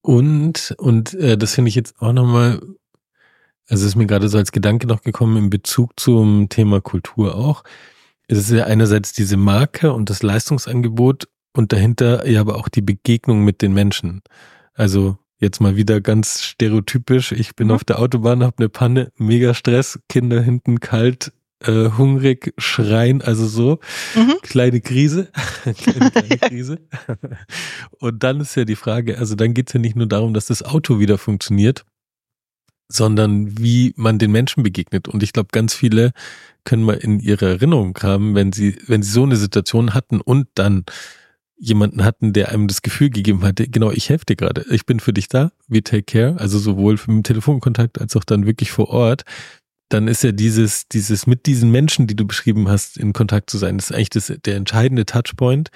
[0.00, 2.60] Und, und äh, das finde ich jetzt auch nochmal,
[3.72, 7.64] also ist mir gerade so als Gedanke noch gekommen in Bezug zum Thema Kultur auch.
[8.28, 12.82] Es ist ja einerseits diese Marke und das Leistungsangebot und dahinter ja aber auch die
[12.82, 14.20] Begegnung mit den Menschen.
[14.74, 17.32] Also jetzt mal wieder ganz stereotypisch.
[17.32, 17.72] Ich bin mhm.
[17.72, 23.46] auf der Autobahn, habe eine Panne, mega Stress, Kinder hinten kalt, äh, hungrig, schreien, also
[23.46, 23.78] so.
[24.14, 24.34] Mhm.
[24.42, 25.30] Kleine Krise.
[25.78, 26.78] kleine, kleine Krise.
[28.00, 30.62] Und dann ist ja die Frage, also dann geht's ja nicht nur darum, dass das
[30.62, 31.86] Auto wieder funktioniert,
[32.94, 35.08] sondern wie man den Menschen begegnet.
[35.08, 36.12] Und ich glaube, ganz viele
[36.64, 40.48] können mal in ihre Erinnerung haben, wenn sie, wenn sie so eine Situation hatten und
[40.54, 40.84] dann
[41.56, 44.98] jemanden hatten, der einem das Gefühl gegeben hatte, genau, ich helfe dir gerade, ich bin
[44.98, 48.72] für dich da, we take care, also sowohl für den Telefonkontakt als auch dann wirklich
[48.72, 49.22] vor Ort,
[49.88, 53.58] dann ist ja dieses, dieses mit diesen Menschen, die du beschrieben hast, in Kontakt zu
[53.58, 55.70] sein, das ist eigentlich das, der entscheidende Touchpoint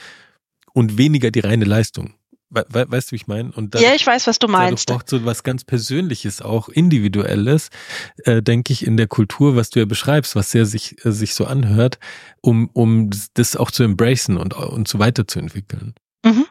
[0.72, 2.14] und weniger die reine Leistung.
[2.50, 3.50] We weißt du, wie ich meine?
[3.52, 4.87] Und dann, ja, ich weiß, was du meinst.
[4.87, 7.70] braucht so was ganz Persönliches, auch Individuelles,
[8.24, 11.35] äh, denke ich, in der Kultur, was du ja beschreibst, was sehr sich, äh, sich
[11.35, 11.98] so anhört,
[12.40, 15.94] um, um das auch zu embracen und, und so weiterzuentwickeln.
[16.24, 16.46] Mhm.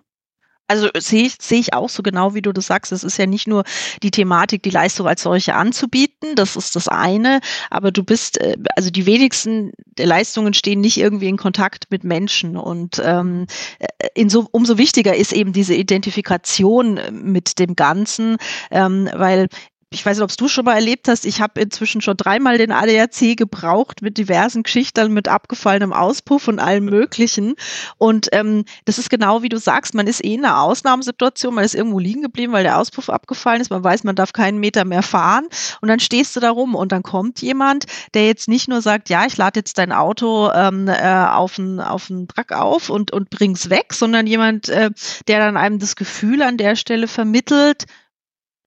[0.67, 2.91] Also sehe ich, sehe ich auch so genau, wie du das sagst.
[2.91, 3.63] Es ist ja nicht nur
[4.01, 8.55] die Thematik, die Leistung als solche anzubieten, das ist das eine, aber du bist, äh,
[8.75, 12.57] also die wenigsten Leistungen stehen nicht irgendwie in Kontakt mit Menschen.
[12.57, 13.45] Und ähm,
[13.79, 18.37] äh, inso, umso wichtiger ist eben diese Identifikation mit dem Ganzen,
[18.71, 19.47] ähm, weil
[19.91, 22.71] ich weiß nicht, ob du schon mal erlebt hast, ich habe inzwischen schon dreimal den
[22.71, 27.55] ADAC gebraucht mit diversen Geschichten, mit abgefallenem Auspuff und allem Möglichen.
[27.97, 31.63] Und ähm, das ist genau wie du sagst, man ist eh in einer Ausnahmesituation, man
[31.63, 34.85] ist irgendwo liegen geblieben, weil der Auspuff abgefallen ist, man weiß, man darf keinen Meter
[34.85, 35.47] mehr fahren.
[35.81, 39.09] Und dann stehst du da rum und dann kommt jemand, der jetzt nicht nur sagt,
[39.09, 43.29] ja, ich lade jetzt dein Auto ähm, äh, auf einen auf Truck auf und, und
[43.29, 44.89] bring's weg, sondern jemand, äh,
[45.27, 47.85] der dann einem das Gefühl an der Stelle vermittelt,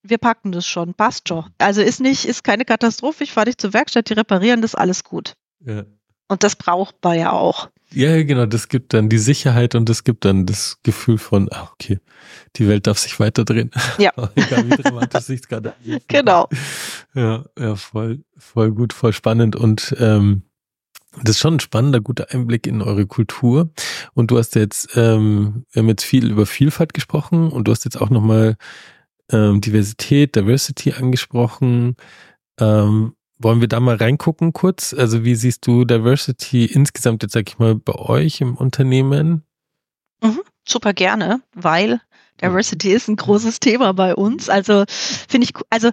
[0.03, 1.45] wir packen das schon, passt schon.
[1.59, 5.05] Also ist nicht, ist keine Katastrophe, ich fahre dich zur Werkstatt, die reparieren das, alles
[5.05, 5.35] gut.
[5.61, 5.85] Ja.
[6.29, 7.69] Und das braucht man ja auch.
[7.91, 11.71] Ja, genau, das gibt dann die Sicherheit und das gibt dann das Gefühl von, ah,
[11.73, 12.01] okay,
[12.57, 13.71] die Welt darf sich weiterdrehen.
[13.97, 14.13] Ja.
[14.35, 15.75] Egal wie dramatisch sich gerade
[16.07, 16.49] Genau.
[17.15, 20.43] Ja, ja, voll, voll gut, voll spannend und ähm,
[21.23, 23.71] das ist schon ein spannender, guter Einblick in eure Kultur.
[24.15, 27.85] Und du hast jetzt, ähm, wir haben jetzt viel über Vielfalt gesprochen und du hast
[27.85, 28.57] jetzt auch nochmal
[29.31, 31.97] ähm, Diversität, Diversity angesprochen.
[32.61, 34.93] Ähm, wollen wir da mal reingucken kurz?
[34.93, 39.45] Also wie siehst du Diversity insgesamt jetzt, sag ich mal, bei euch im Unternehmen?
[40.23, 42.01] Mhm, super gerne, weil
[42.43, 44.49] Diversity ist ein großes Thema bei uns.
[44.49, 45.91] Also finde ich, also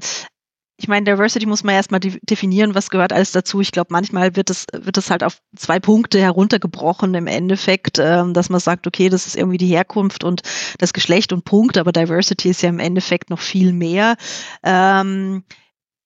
[0.77, 3.61] ich meine, Diversity muss man erstmal definieren, was gehört alles dazu.
[3.61, 8.33] Ich glaube, manchmal wird es, wird es halt auf zwei Punkte heruntergebrochen im Endeffekt, ähm,
[8.33, 10.41] dass man sagt, okay, das ist irgendwie die Herkunft und
[10.77, 14.17] das Geschlecht und Punkt, aber Diversity ist ja im Endeffekt noch viel mehr.
[14.63, 15.43] Ähm,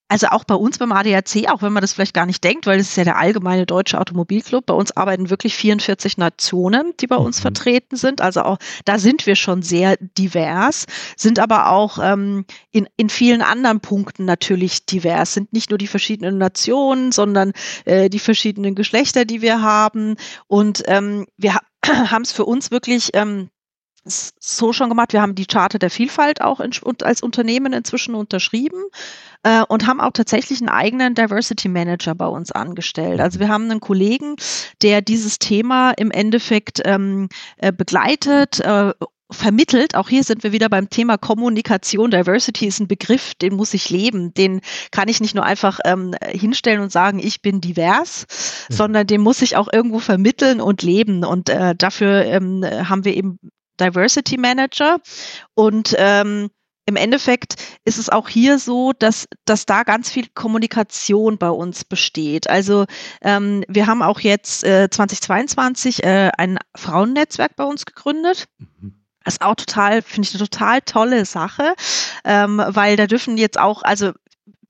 [0.09, 2.79] also auch bei uns beim ADAC, auch wenn man das vielleicht gar nicht denkt, weil
[2.79, 7.15] das ist ja der allgemeine deutsche Automobilclub, bei uns arbeiten wirklich 44 Nationen, die bei
[7.15, 7.41] uns mhm.
[7.43, 8.19] vertreten sind.
[8.19, 13.43] Also auch da sind wir schon sehr divers, sind aber auch ähm, in, in vielen
[13.43, 17.53] anderen Punkten natürlich divers, sind nicht nur die verschiedenen Nationen, sondern
[17.85, 20.15] äh, die verschiedenen Geschlechter, die wir haben.
[20.47, 21.61] Und ähm, wir ha
[22.11, 23.49] haben es für uns wirklich ähm,
[24.09, 25.13] so schon gemacht.
[25.13, 26.71] Wir haben die Charta der Vielfalt auch in,
[27.03, 28.83] als Unternehmen inzwischen unterschrieben
[29.43, 33.19] äh, und haben auch tatsächlich einen eigenen Diversity Manager bei uns angestellt.
[33.19, 34.35] Also wir haben einen Kollegen,
[34.81, 38.93] der dieses Thema im Endeffekt ähm, äh, begleitet äh,
[39.31, 39.95] vermittelt.
[39.95, 42.11] Auch hier sind wir wieder beim Thema Kommunikation.
[42.11, 44.33] Diversity ist ein Begriff, den muss ich leben.
[44.33, 48.25] Den kann ich nicht nur einfach ähm, hinstellen und sagen, ich bin divers,
[48.69, 48.75] ja.
[48.75, 51.23] sondern den muss ich auch irgendwo vermitteln und leben.
[51.23, 53.39] Und äh, dafür ähm, haben wir eben
[53.79, 54.99] Diversity Manager.
[55.55, 56.49] Und ähm,
[56.89, 61.85] im Endeffekt ist es auch hier so, dass, dass da ganz viel Kommunikation bei uns
[61.85, 62.49] besteht.
[62.49, 62.85] Also
[63.21, 68.47] ähm, wir haben auch jetzt äh, 2022 äh, ein Frauennetzwerk bei uns gegründet.
[68.57, 68.95] Mhm.
[69.23, 71.75] Das ist auch total, finde ich eine total tolle Sache,
[72.25, 74.13] ähm, weil da dürfen jetzt auch, also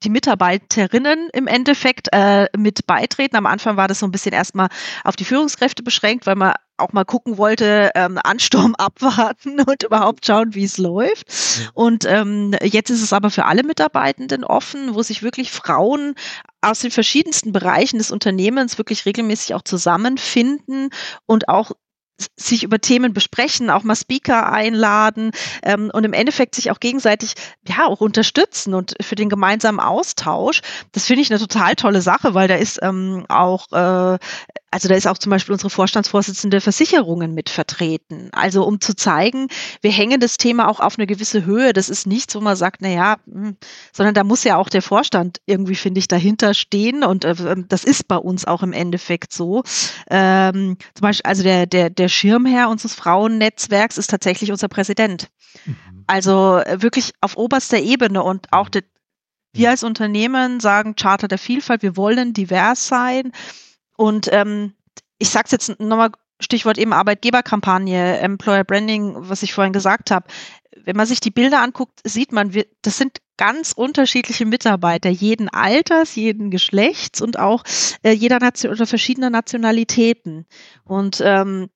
[0.03, 3.37] die Mitarbeiterinnen im Endeffekt äh, mit beitreten.
[3.37, 4.67] Am Anfang war das so ein bisschen erstmal
[5.05, 10.25] auf die Führungskräfte beschränkt, weil man auch mal gucken wollte, ähm, Ansturm abwarten und überhaupt
[10.25, 11.27] schauen, wie es läuft.
[11.73, 16.15] Und ähm, jetzt ist es aber für alle Mitarbeitenden offen, wo sich wirklich Frauen
[16.61, 20.89] aus den verschiedensten Bereichen des Unternehmens wirklich regelmäßig auch zusammenfinden
[21.25, 21.71] und auch
[22.35, 25.31] sich über Themen besprechen, auch mal Speaker einladen
[25.63, 27.33] ähm, und im Endeffekt sich auch gegenseitig
[27.67, 30.61] ja auch unterstützen und für den gemeinsamen Austausch.
[30.91, 34.17] Das finde ich eine total tolle Sache, weil da ist ähm, auch äh,
[34.71, 38.29] also da ist auch zum Beispiel unsere Vorstandsvorsitzende Versicherungen mit vertreten.
[38.31, 39.47] Also um zu zeigen,
[39.81, 41.73] wir hängen das Thema auch auf eine gewisse Höhe.
[41.73, 43.57] Das ist nichts, wo man sagt, na ja, hm,
[43.91, 47.03] sondern da muss ja auch der Vorstand irgendwie, finde ich, dahinter stehen.
[47.03, 49.63] Und äh, das ist bei uns auch im Endeffekt so.
[50.09, 55.29] Ähm, zum Beispiel, also der, der, der Schirmherr unseres Frauennetzwerks ist tatsächlich unser Präsident.
[55.65, 55.75] Mhm.
[56.05, 58.83] Also äh, wirklich auf oberster Ebene und auch der,
[59.53, 63.31] wir als Unternehmen sagen Charter der Vielfalt, wir wollen divers sein.
[63.99, 64.75] Und ähm,
[65.17, 70.25] ich sage es jetzt nochmal, Stichwort eben Arbeitgeberkampagne, Employer Branding, was ich vorhin gesagt habe.
[70.85, 75.49] Wenn man sich die Bilder anguckt, sieht man, wir, das sind ganz unterschiedliche Mitarbeiter, jeden
[75.49, 77.65] Alters, jeden Geschlechts und auch
[78.01, 80.45] äh, jeder Nation oder verschiedener Nationalitäten.
[80.85, 81.69] Und ähm,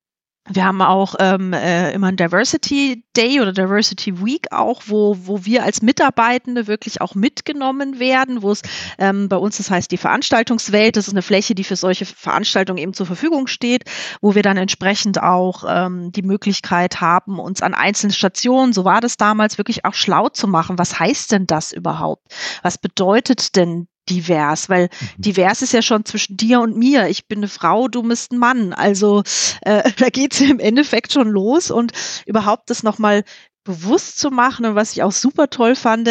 [0.50, 5.46] wir haben auch ähm, äh, immer ein Diversity Day oder Diversity Week auch, wo, wo
[5.46, 8.60] wir als Mitarbeitende wirklich auch mitgenommen werden, wo es
[8.98, 12.78] ähm, bei uns, das heißt die Veranstaltungswelt, das ist eine Fläche, die für solche Veranstaltungen
[12.78, 13.84] eben zur Verfügung steht,
[14.20, 19.00] wo wir dann entsprechend auch ähm, die Möglichkeit haben, uns an einzelnen Stationen, so war
[19.00, 20.78] das damals, wirklich auch schlau zu machen.
[20.78, 22.34] Was heißt denn das überhaupt?
[22.62, 25.22] Was bedeutet denn divers, weil mhm.
[25.22, 27.08] divers ist ja schon zwischen dir und mir.
[27.08, 28.72] Ich bin eine Frau, du bist ein Mann.
[28.72, 29.22] Also
[29.62, 31.92] äh, da geht's im Endeffekt schon los und
[32.26, 33.24] überhaupt das nochmal
[33.64, 36.08] bewusst zu machen und was ich auch super toll fand,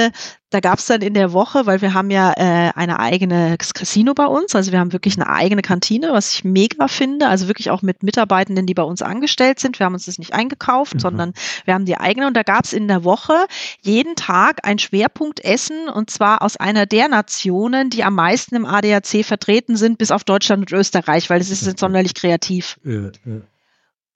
[0.53, 4.13] da gab es dann in der Woche, weil wir haben ja äh, eine eigene Casino
[4.13, 7.71] bei uns, also wir haben wirklich eine eigene Kantine, was ich mega finde, also wirklich
[7.71, 9.79] auch mit Mitarbeitenden, die bei uns angestellt sind.
[9.79, 10.99] Wir haben uns das nicht eingekauft, mhm.
[10.99, 11.33] sondern
[11.65, 13.45] wir haben die eigene und da gab es in der Woche
[13.81, 19.25] jeden Tag ein Schwerpunktessen und zwar aus einer der Nationen, die am meisten im ADAC
[19.25, 22.79] vertreten sind, bis auf Deutschland und Österreich, weil es ist nicht sonderlich kreativ.
[22.83, 23.41] Ja, ja.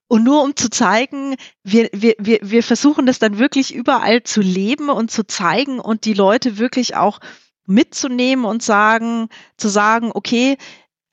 [0.08, 4.42] Und nur um zu zeigen, wir, wir, wir, wir versuchen das dann wirklich überall zu
[4.42, 7.20] leben und zu zeigen und die Leute wirklich auch
[7.66, 10.58] mitzunehmen und sagen, zu sagen, okay,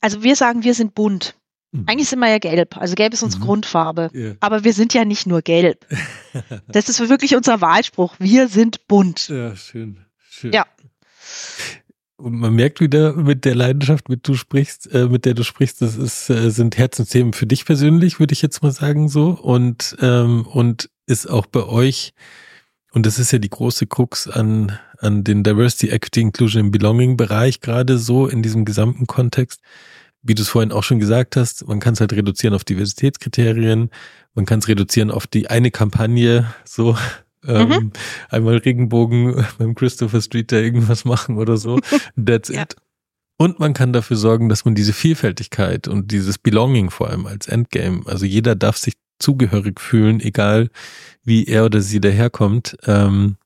[0.00, 1.34] also wir sagen, wir sind bunt.
[1.72, 1.84] Mhm.
[1.86, 2.76] Eigentlich sind wir ja gelb.
[2.76, 3.46] Also gelb ist unsere mhm.
[3.46, 4.10] Grundfarbe.
[4.14, 4.36] Yeah.
[4.40, 5.86] Aber wir sind ja nicht nur gelb.
[6.68, 8.14] das ist wirklich unser Wahlspruch.
[8.20, 9.28] Wir sind bunt.
[9.28, 10.04] Ja, schön.
[10.30, 10.52] schön.
[10.52, 10.66] Ja.
[12.30, 15.96] Man merkt wieder mit der Leidenschaft, mit du sprichst, äh, mit der du sprichst, das
[15.96, 19.30] ist, äh, sind Herzensthemen für dich persönlich, würde ich jetzt mal sagen so.
[19.30, 22.14] Und, ähm, und ist auch bei euch,
[22.92, 27.16] und das ist ja die große Krux an, an den Diversity, Equity, Inclusion and Belonging
[27.18, 29.60] Bereich, gerade so in diesem gesamten Kontext,
[30.22, 33.90] wie du es vorhin auch schon gesagt hast, man kann es halt reduzieren auf Diversitätskriterien,
[34.34, 36.96] man kann es reduzieren auf die eine Kampagne, so
[37.46, 37.92] ähm, mhm.
[38.30, 41.78] einmal Regenbogen beim Christopher Street da irgendwas machen oder so.
[42.22, 42.62] That's ja.
[42.62, 42.76] it.
[43.36, 47.48] Und man kann dafür sorgen, dass man diese Vielfältigkeit und dieses Belonging vor allem als
[47.48, 50.70] Endgame, also jeder darf sich zugehörig fühlen, egal
[51.24, 52.76] wie er oder sie daherkommt.
[52.86, 53.36] Ähm,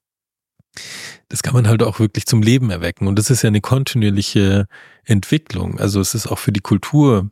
[1.28, 3.06] das kann man halt auch wirklich zum Leben erwecken.
[3.06, 4.66] Und das ist ja eine kontinuierliche
[5.04, 5.78] Entwicklung.
[5.78, 7.30] Also es ist auch für die Kultur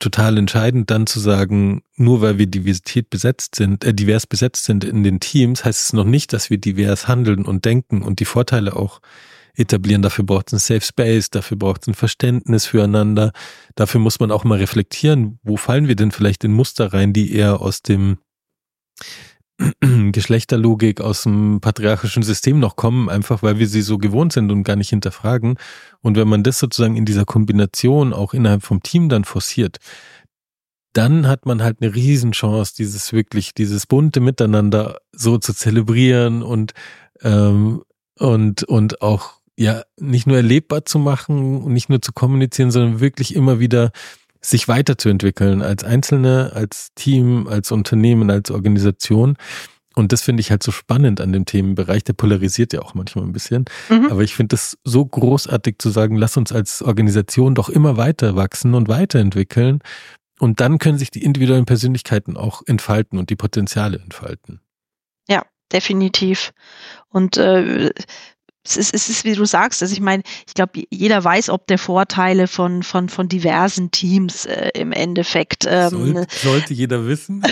[0.00, 4.82] total entscheidend, dann zu sagen, nur weil wir Diversität besetzt sind, äh, divers besetzt sind
[4.82, 8.24] in den Teams, heißt es noch nicht, dass wir divers handeln und denken und die
[8.24, 9.00] Vorteile auch
[9.54, 10.02] etablieren.
[10.02, 13.32] Dafür braucht es ein Safe Space, dafür braucht es ein Verständnis füreinander.
[13.74, 17.34] Dafür muss man auch mal reflektieren, wo fallen wir denn vielleicht in Muster rein, die
[17.34, 18.18] eher aus dem
[20.12, 24.62] Geschlechterlogik aus dem patriarchischen System noch kommen, einfach weil wir sie so gewohnt sind und
[24.62, 25.56] gar nicht hinterfragen.
[26.00, 29.78] Und wenn man das sozusagen in dieser Kombination auch innerhalb vom Team dann forciert,
[30.92, 36.72] dann hat man halt eine Riesenchance, dieses wirklich, dieses bunte Miteinander so zu zelebrieren und,
[37.22, 37.82] ähm,
[38.18, 43.00] und, und auch ja nicht nur erlebbar zu machen und nicht nur zu kommunizieren, sondern
[43.00, 43.92] wirklich immer wieder
[44.40, 49.36] sich weiterzuentwickeln als Einzelne, als Team, als Unternehmen, als Organisation.
[49.96, 52.04] Und das finde ich halt so spannend an dem Themenbereich.
[52.04, 53.64] Der polarisiert ja auch manchmal ein bisschen.
[53.88, 54.06] Mhm.
[54.10, 58.36] Aber ich finde es so großartig zu sagen, lass uns als Organisation doch immer weiter
[58.36, 59.80] wachsen und weiterentwickeln.
[60.38, 64.60] Und dann können sich die individuellen Persönlichkeiten auch entfalten und die Potenziale entfalten.
[65.28, 66.52] Ja, definitiv.
[67.10, 67.90] Und äh,
[68.62, 71.66] es ist, es ist, wie du sagst, also ich meine, ich glaube, jeder weiß, ob
[71.66, 75.66] der Vorteile von, von, von diversen Teams äh, im Endeffekt.
[75.66, 77.42] Ähm, sollte, sollte jeder wissen.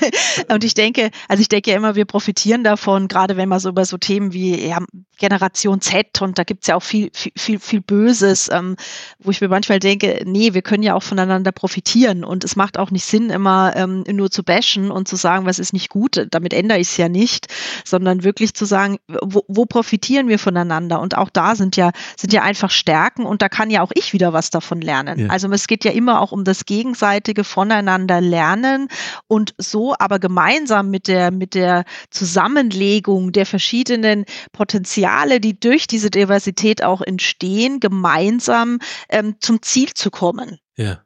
[0.48, 3.70] und ich denke, also ich denke ja immer, wir profitieren davon, gerade wenn man so
[3.70, 4.78] über so Themen wie ja,
[5.18, 8.76] Generation Z und da gibt's ja auch viel, viel, viel, viel Böses, ähm,
[9.18, 12.78] wo ich mir manchmal denke, nee, wir können ja auch voneinander profitieren und es macht
[12.78, 16.26] auch nicht Sinn, immer ähm, nur zu bashen und zu sagen, was ist nicht gut,
[16.30, 17.46] damit ändere ich es ja nicht,
[17.86, 20.57] sondern wirklich zu sagen, wo, wo profitieren wir voneinander?
[20.58, 21.00] Voneinander.
[21.00, 24.12] Und auch da sind ja, sind ja einfach Stärken und da kann ja auch ich
[24.12, 25.18] wieder was davon lernen.
[25.18, 25.28] Ja.
[25.28, 28.88] Also es geht ja immer auch um das gegenseitige voneinander lernen
[29.28, 36.10] und so aber gemeinsam mit der, mit der Zusammenlegung der verschiedenen Potenziale, die durch diese
[36.10, 38.78] Diversität auch entstehen, gemeinsam
[39.08, 40.58] ähm, zum Ziel zu kommen.
[40.76, 41.02] Ja.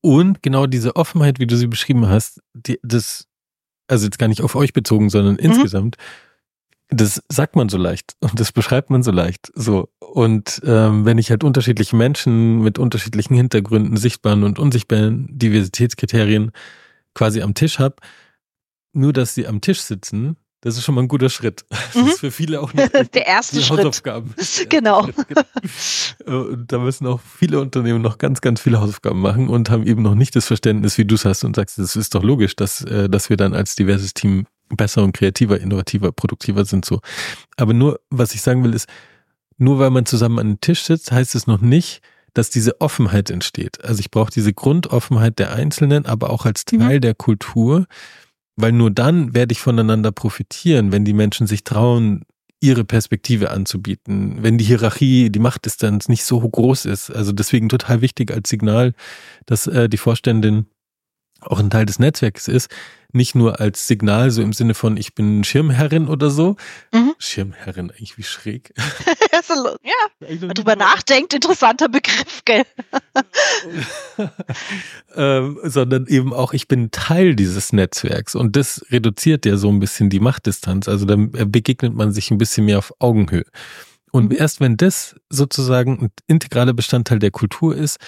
[0.00, 3.26] Und genau diese Offenheit, wie du sie beschrieben hast, die, das,
[3.88, 5.40] also jetzt gar nicht auf euch bezogen, sondern mhm.
[5.40, 5.96] insgesamt,
[6.88, 9.50] das sagt man so leicht und das beschreibt man so leicht.
[9.54, 9.88] So.
[9.98, 16.52] Und ähm, wenn ich halt unterschiedliche Menschen mit unterschiedlichen Hintergründen, sichtbaren und unsichtbaren Diversitätskriterien
[17.14, 17.96] quasi am Tisch habe,
[18.92, 21.64] nur dass sie am Tisch sitzen, das ist schon mal ein guter Schritt.
[21.94, 22.08] Das mhm.
[22.08, 23.78] ist für viele auch nicht der erste die Schritt.
[23.80, 24.34] Hausaufgaben.
[24.68, 25.08] Genau.
[26.24, 30.02] Und da müssen auch viele Unternehmen noch ganz, ganz viele Hausaufgaben machen und haben eben
[30.02, 32.82] noch nicht das Verständnis, wie du es hast und sagst, es ist doch logisch, dass,
[32.82, 37.00] äh, dass wir dann als diverses Team besser und kreativer, innovativer, produktiver sind so.
[37.56, 38.88] Aber nur, was ich sagen will, ist,
[39.56, 42.00] nur weil man zusammen an den Tisch sitzt, heißt es noch nicht,
[42.32, 43.84] dass diese Offenheit entsteht.
[43.84, 47.00] Also ich brauche diese Grundoffenheit der Einzelnen, aber auch als Teil mhm.
[47.00, 47.86] der Kultur,
[48.56, 52.24] weil nur dann werde ich voneinander profitieren, wenn die Menschen sich trauen,
[52.60, 57.10] ihre Perspektive anzubieten, wenn die Hierarchie, die Machtdistanz nicht so groß ist.
[57.10, 58.94] Also deswegen total wichtig als Signal,
[59.46, 60.66] dass äh, die Vorständin
[61.40, 62.70] auch ein Teil des Netzwerks ist,
[63.14, 66.56] nicht nur als Signal, so im Sinne von, ich bin Schirmherrin oder so.
[66.92, 67.14] Mhm.
[67.18, 68.72] Schirmherrin, eigentlich wie schräg.
[69.82, 72.64] ja, wenn drüber nachdenkt, interessanter Begriff, gell?
[75.14, 79.80] ähm, sondern eben auch, ich bin Teil dieses Netzwerks und das reduziert ja so ein
[79.80, 80.88] bisschen die Machtdistanz.
[80.88, 83.46] Also dann begegnet man sich ein bisschen mehr auf Augenhöhe.
[84.10, 84.36] Und mhm.
[84.36, 87.98] erst wenn das sozusagen ein integraler Bestandteil der Kultur ist,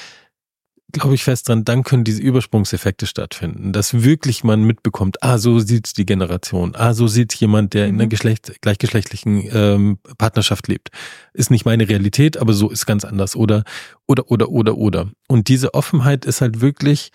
[0.93, 5.59] glaube ich fest dran, dann können diese Übersprungseffekte stattfinden, dass wirklich man mitbekommt, ah, so
[5.59, 8.11] sieht die Generation, ah, so sieht jemand, der in einer mhm.
[8.11, 10.91] Geschlecht, gleichgeschlechtlichen ähm, Partnerschaft lebt.
[11.32, 13.37] Ist nicht meine Realität, aber so ist ganz anders.
[13.37, 13.64] Oder,
[14.07, 15.11] oder, oder, oder, oder.
[15.28, 17.11] Und diese Offenheit ist halt wirklich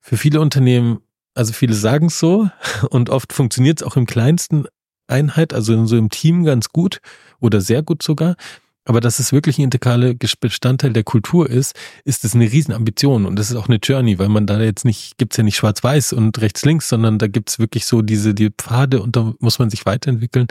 [0.00, 1.00] für viele Unternehmen,
[1.34, 2.48] also viele sagen es so
[2.90, 4.66] und oft funktioniert es auch im kleinsten
[5.08, 7.00] Einheit, also in so einem Team ganz gut
[7.40, 8.36] oder sehr gut sogar.
[8.84, 13.36] Aber dass es wirklich ein integraler Bestandteil der Kultur ist, ist es eine Riesenambition und
[13.36, 16.40] das ist auch eine Journey, weil man da jetzt nicht, gibt's ja nicht schwarz-weiß und
[16.40, 20.48] rechts-links, sondern da gibt's wirklich so diese, die Pfade und da muss man sich weiterentwickeln.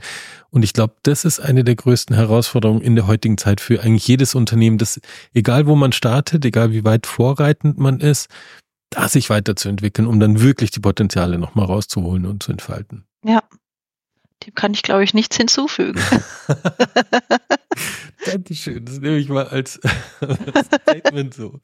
[0.50, 4.08] Und ich glaube, das ist eine der größten Herausforderungen in der heutigen Zeit für eigentlich
[4.08, 5.02] jedes Unternehmen, das,
[5.34, 8.28] egal wo man startet, egal wie weit vorreitend man ist,
[8.92, 13.06] da sich weiterzuentwickeln, um dann wirklich die Potenziale nochmal rauszuholen und zu entfalten.
[13.26, 13.42] Ja,
[14.46, 16.02] dem kann ich, glaube ich, nichts hinzufügen.
[18.26, 18.86] Dankeschön.
[18.86, 19.80] Das nehme ich mal als,
[20.84, 21.60] Statement so.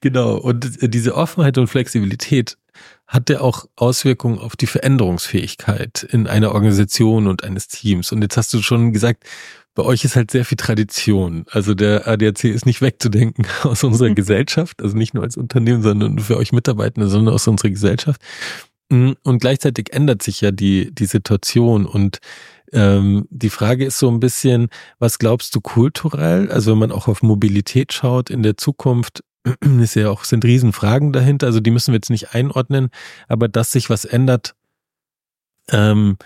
[0.00, 0.36] Genau.
[0.36, 2.56] Und diese Offenheit und Flexibilität
[3.06, 8.12] hat ja auch Auswirkungen auf die Veränderungsfähigkeit in einer Organisation und eines Teams.
[8.12, 9.24] Und jetzt hast du schon gesagt,
[9.74, 11.46] bei euch ist halt sehr viel Tradition.
[11.50, 14.10] Also der ADAC ist nicht wegzudenken aus unserer.
[14.10, 18.20] Gesellschaft, also nicht nur als Unternehmen, sondern für euch Mitarbeitende, sondern aus unserer Gesellschaft.
[18.90, 21.86] Und gleichzeitig ändert sich ja die, die Situation.
[21.86, 22.18] Und
[22.72, 24.68] ähm, die Frage ist so ein bisschen,
[24.98, 26.50] was glaubst du kulturell?
[26.50, 29.24] Also wenn man auch auf Mobilität schaut in der Zukunft,
[29.80, 32.90] ist ja auch, sind Riesenfragen dahinter, also die müssen wir jetzt nicht einordnen,
[33.28, 34.54] aber dass sich was ändert,
[35.70, 36.16] ähm,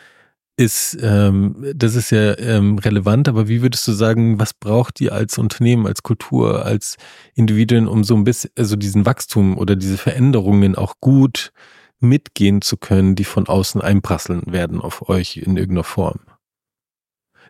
[0.57, 5.13] ist, ähm, das ist ja ähm, relevant, aber wie würdest du sagen, was braucht ihr
[5.13, 6.97] als Unternehmen, als Kultur, als
[7.35, 11.53] Individuen, um so ein bisschen, also diesen Wachstum oder diese Veränderungen auch gut
[12.01, 16.21] mitgehen zu können, die von außen einprasseln werden auf euch in irgendeiner Form?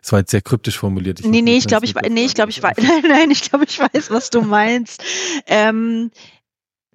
[0.01, 1.19] Es war jetzt sehr kryptisch formuliert.
[1.19, 3.65] Ich nee, nee, ich glaube, ich, nee, ich glaube, ich weiß, nein, nein, ich glaube,
[3.65, 5.03] ich weiß, was du meinst.
[5.45, 6.11] Ähm,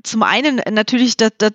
[0.04, 1.52] zum einen natürlich das, das,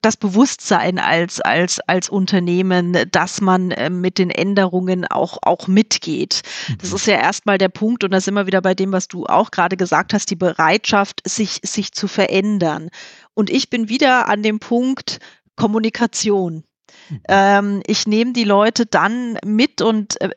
[0.00, 6.42] das Bewusstsein als, als, als Unternehmen, dass man äh, mit den Änderungen auch, auch mitgeht.
[6.80, 6.96] Das mhm.
[6.96, 9.52] ist ja erstmal der Punkt und da sind wir wieder bei dem, was du auch
[9.52, 12.90] gerade gesagt hast, die Bereitschaft, sich, sich zu verändern.
[13.34, 15.20] Und ich bin wieder an dem Punkt
[15.56, 16.64] Kommunikation.
[17.08, 17.20] Mhm.
[17.28, 20.30] Ähm, ich nehme die Leute dann mit und äh,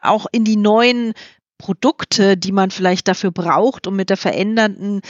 [0.00, 1.14] auch in die neuen
[1.58, 5.00] Produkte, die man vielleicht dafür braucht, um mit der verändernden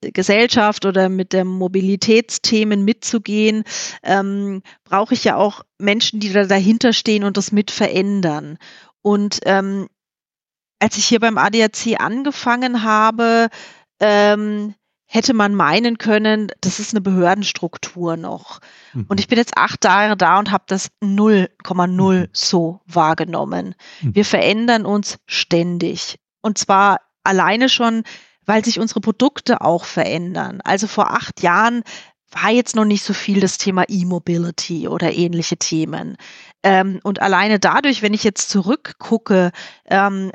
[0.00, 3.64] äh, Gesellschaft oder mit den Mobilitätsthemen mitzugehen,
[4.02, 8.58] ähm, brauche ich ja auch Menschen, die da dahinter stehen und das mit verändern.
[9.02, 9.88] Und ähm,
[10.78, 13.48] als ich hier beim ADAC angefangen habe,
[14.00, 14.74] ähm,
[15.14, 18.58] hätte man meinen können, das ist eine Behördenstruktur noch.
[18.94, 19.06] Mhm.
[19.06, 22.28] Und ich bin jetzt acht Jahre da und habe das 0,0 mhm.
[22.32, 23.76] so wahrgenommen.
[24.02, 24.14] Mhm.
[24.16, 26.18] Wir verändern uns ständig.
[26.42, 28.02] Und zwar alleine schon,
[28.44, 30.60] weil sich unsere Produkte auch verändern.
[30.64, 31.84] Also vor acht Jahren
[32.32, 36.16] war jetzt noch nicht so viel das Thema E-Mobility oder ähnliche Themen.
[36.64, 39.52] Ähm, und alleine dadurch, wenn ich jetzt zurückgucke,
[39.84, 40.32] ähm,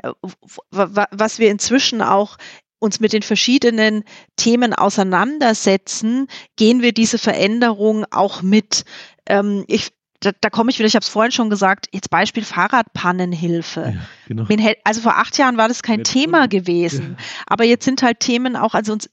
[0.70, 2.38] was wir inzwischen auch
[2.80, 4.02] uns mit den verschiedenen
[4.36, 6.26] Themen auseinandersetzen,
[6.56, 8.84] gehen wir diese Veränderung auch mit.
[9.26, 12.44] Ähm, ich da, da komme ich wieder, ich habe es vorhin schon gesagt, jetzt Beispiel
[12.44, 13.94] Fahrradpannenhilfe.
[13.94, 14.46] Ja, genau.
[14.84, 17.16] Also vor acht Jahren war das kein jetzt Thema gewesen.
[17.18, 17.24] Ja.
[17.46, 19.08] Aber jetzt sind halt Themen auch, also uns,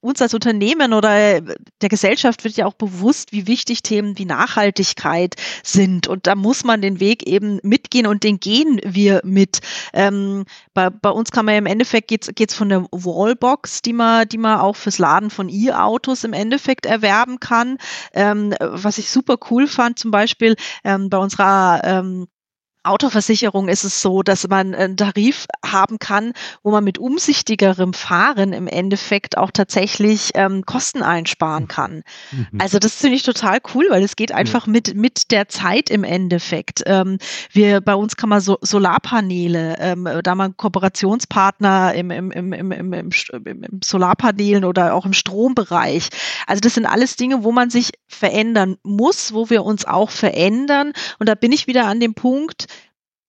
[0.00, 5.34] uns als Unternehmen oder der Gesellschaft wird ja auch bewusst, wie wichtig Themen wie Nachhaltigkeit
[5.62, 6.08] sind.
[6.08, 9.60] Und da muss man den Weg eben mitgehen und den gehen wir mit.
[9.94, 10.44] Ähm,
[10.74, 14.28] bei, bei uns kann man ja im Endeffekt geht's geht's von der Wallbox, die man,
[14.28, 17.78] die man auch fürs Laden von E-Autos im Endeffekt erwerben kann.
[18.12, 22.26] Ähm, was ich super cool fand, zum Beispiel Beispiel ähm, bei unserer ähm,
[22.82, 28.52] Autoversicherung ist es so, dass man einen Tarif haben kann, wo man mit umsichtigerem Fahren
[28.52, 32.02] im Endeffekt auch tatsächlich ähm, Kosten einsparen kann.
[32.32, 32.48] Mhm.
[32.58, 34.72] Also das finde ich total cool, weil es geht einfach ja.
[34.72, 36.82] mit mit der Zeit im Endeffekt.
[36.86, 37.18] Ähm,
[37.52, 42.72] wir bei uns kann man so Solarpaneele, ähm, da man Kooperationspartner im, im, im, im,
[42.72, 43.10] im, im,
[43.44, 46.08] im Solarpanelen oder auch im Strombereich.
[46.46, 50.92] Also das sind alles Dinge, wo man sich verändern muss, wo wir uns auch verändern.
[51.18, 52.66] Und da bin ich wieder an dem Punkt,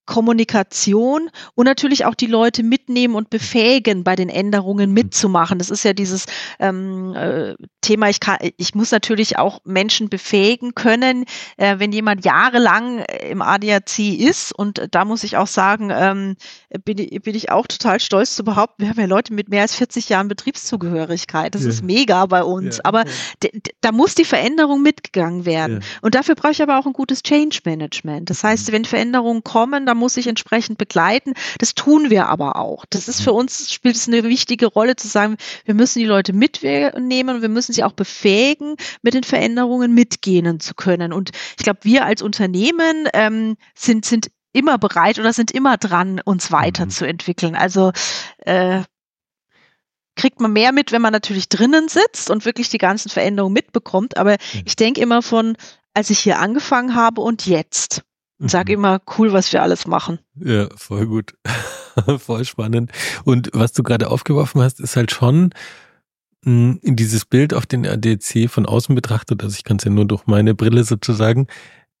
[0.06, 4.94] Kommunikation und natürlich auch die Leute mitnehmen und befähigen, bei den Änderungen mhm.
[4.94, 5.58] mitzumachen.
[5.58, 6.26] Das ist ja dieses
[6.58, 11.24] ähm, äh, Thema, ich, kann, ich muss natürlich auch Menschen befähigen können,
[11.56, 16.36] äh, wenn jemand jahrelang im ADAC ist und da muss ich auch sagen, ähm,
[16.84, 19.76] bin, bin ich auch total stolz zu behaupten, wir haben ja Leute mit mehr als
[19.76, 21.54] 40 Jahren Betriebszugehörigkeit.
[21.54, 21.68] Das ja.
[21.68, 22.78] ist mega bei uns.
[22.78, 23.04] Ja, aber
[23.42, 23.50] ja.
[23.80, 25.82] da muss die Veränderung mitgegangen werden.
[26.00, 28.30] Und dafür brauche ich aber auch ein gutes Change Management.
[28.30, 28.72] Das heißt, mhm.
[28.72, 31.34] wenn Veränderungen kommen, da muss ich entsprechend begleiten.
[31.58, 32.86] Das tun wir aber auch.
[32.88, 35.36] Das ist für uns, spielt es eine wichtige Rolle zu sagen,
[35.66, 40.60] wir müssen die Leute mitnehmen und wir müssen sie auch befähigen, mit den Veränderungen mitgehen
[40.60, 41.12] zu können.
[41.12, 46.22] Und ich glaube, wir als Unternehmen ähm, sind, sind immer bereit oder sind immer dran,
[46.24, 47.54] uns weiterzuentwickeln.
[47.54, 47.92] Also
[48.38, 48.80] äh,
[50.16, 54.16] kriegt man mehr mit, wenn man natürlich drinnen sitzt und wirklich die ganzen Veränderungen mitbekommt.
[54.16, 54.62] Aber mhm.
[54.64, 55.54] ich denke immer von,
[55.92, 58.02] als ich hier angefangen habe und jetzt
[58.48, 58.74] sag mhm.
[58.74, 60.18] immer, cool, was wir alles machen.
[60.36, 61.34] Ja, voll gut.
[62.18, 62.90] voll spannend.
[63.24, 65.50] Und was du gerade aufgeworfen hast, ist halt schon
[66.44, 69.90] mh, hm, dieses Bild auf den ADC von außen betrachtet, also ich kann es ja
[69.90, 71.46] nur durch meine Brille sozusagen,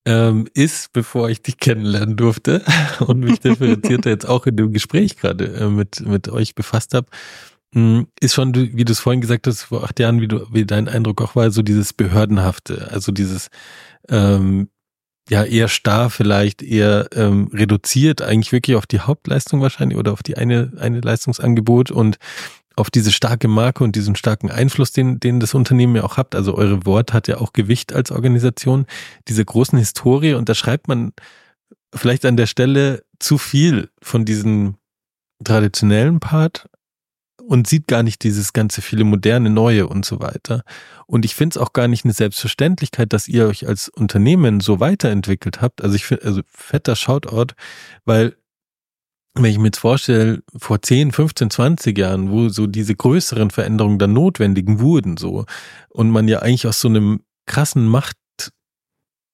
[0.04, 2.62] ähm, ist, bevor ich dich kennenlernen durfte
[3.00, 7.06] und mich differenzierter jetzt auch in dem Gespräch gerade äh, mit, mit euch befasst habe,
[7.74, 10.66] hm, ist schon, wie du es vorhin gesagt hast, vor acht Jahren, wie du, wie
[10.66, 13.48] dein Eindruck auch war, so dieses Behördenhafte, also dieses
[14.08, 14.68] ähm,
[15.28, 20.22] ja eher starr vielleicht, eher ähm, reduziert, eigentlich wirklich auf die Hauptleistung wahrscheinlich oder auf
[20.22, 22.18] die eine, eine Leistungsangebot und
[22.76, 26.34] auf diese starke Marke und diesen starken Einfluss, den, den das Unternehmen ja auch habt.
[26.34, 28.86] Also eure Wort hat ja auch Gewicht als Organisation,
[29.28, 31.12] diese großen Historie und da schreibt man
[31.94, 34.76] vielleicht an der Stelle zu viel von diesem
[35.44, 36.68] traditionellen Part
[37.52, 40.62] und sieht gar nicht dieses ganze viele moderne, neue und so weiter.
[41.04, 44.80] Und ich finde es auch gar nicht eine Selbstverständlichkeit, dass ihr euch als Unternehmen so
[44.80, 45.82] weiterentwickelt habt.
[45.82, 47.52] Also ich finde, also fetter Shoutout,
[48.06, 48.36] weil
[49.34, 53.98] wenn ich mir jetzt vorstelle, vor 10, 15, 20 Jahren, wo so diese größeren Veränderungen
[53.98, 55.44] dann notwendigen wurden, so,
[55.90, 58.16] und man ja eigentlich aus so einem krassen Macht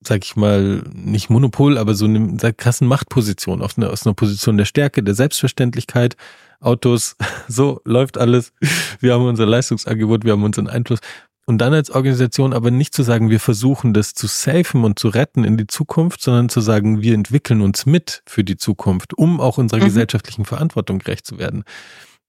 [0.00, 4.56] sag ich mal, nicht Monopol, aber so eine krassen Machtposition, aus einer, aus einer Position
[4.56, 6.16] der Stärke, der Selbstverständlichkeit
[6.60, 7.16] Autos,
[7.48, 8.52] so läuft alles.
[9.00, 11.00] Wir haben unser Leistungsangebot, wir haben unseren Einfluss.
[11.46, 15.08] Und dann als Organisation aber nicht zu sagen, wir versuchen das zu safen und zu
[15.08, 19.40] retten in die Zukunft, sondern zu sagen, wir entwickeln uns mit für die Zukunft, um
[19.40, 19.86] auch unserer mhm.
[19.86, 21.64] gesellschaftlichen Verantwortung gerecht zu werden.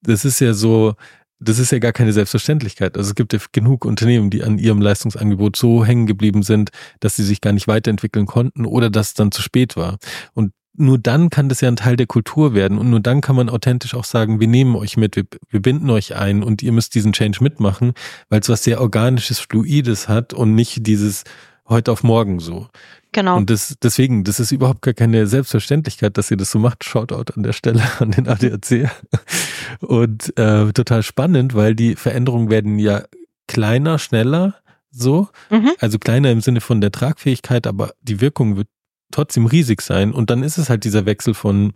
[0.01, 0.95] Das ist ja so,
[1.39, 2.97] das ist ja gar keine Selbstverständlichkeit.
[2.97, 6.69] Also es gibt ja genug Unternehmen, die an ihrem Leistungsangebot so hängen geblieben sind,
[7.01, 9.97] dass sie sich gar nicht weiterentwickeln konnten oder dass es dann zu spät war.
[10.34, 13.36] Und nur dann kann das ja ein Teil der Kultur werden und nur dann kann
[13.36, 16.71] man authentisch auch sagen, wir nehmen euch mit, wir, wir binden euch ein und ihr
[16.71, 17.93] müsst diesen Change mitmachen,
[18.30, 21.23] weil es was sehr organisches, fluides hat und nicht dieses
[21.67, 22.67] heute auf morgen so.
[23.11, 23.38] Genau.
[23.38, 26.84] Und das, deswegen, das ist überhaupt gar keine Selbstverständlichkeit, dass ihr das so macht.
[26.84, 28.89] Shoutout an der Stelle an den ADAC.
[29.80, 33.03] Und äh, total spannend, weil die Veränderungen werden ja
[33.47, 34.55] kleiner, schneller,
[34.91, 35.30] so.
[35.49, 35.71] Mhm.
[35.80, 38.67] Also kleiner im Sinne von der Tragfähigkeit, aber die Wirkung wird
[39.12, 40.12] trotzdem riesig sein.
[40.12, 41.74] Und dann ist es halt dieser Wechsel von,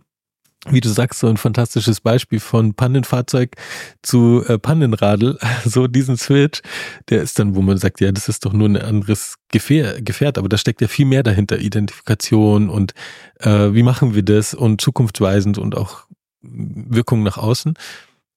[0.68, 3.56] wie du sagst, so ein fantastisches Beispiel von Pannenfahrzeug
[4.02, 6.62] zu äh, Pannenradl, so diesen Switch,
[7.08, 10.38] der ist dann, wo man sagt, ja, das ist doch nur ein anderes Gefährt, Gefährt
[10.38, 12.94] aber da steckt ja viel mehr dahinter, Identifikation und
[13.40, 16.06] äh, wie machen wir das und zukunftsweisend und auch
[16.42, 17.74] Wirkung nach außen.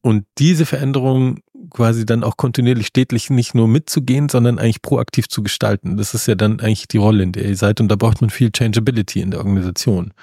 [0.01, 5.43] Und diese Veränderung quasi dann auch kontinuierlich stetig nicht nur mitzugehen, sondern eigentlich proaktiv zu
[5.43, 5.97] gestalten.
[5.97, 8.29] Das ist ja dann eigentlich die Rolle, in der ihr seid und da braucht man
[8.29, 10.13] viel Changeability in der Organisation.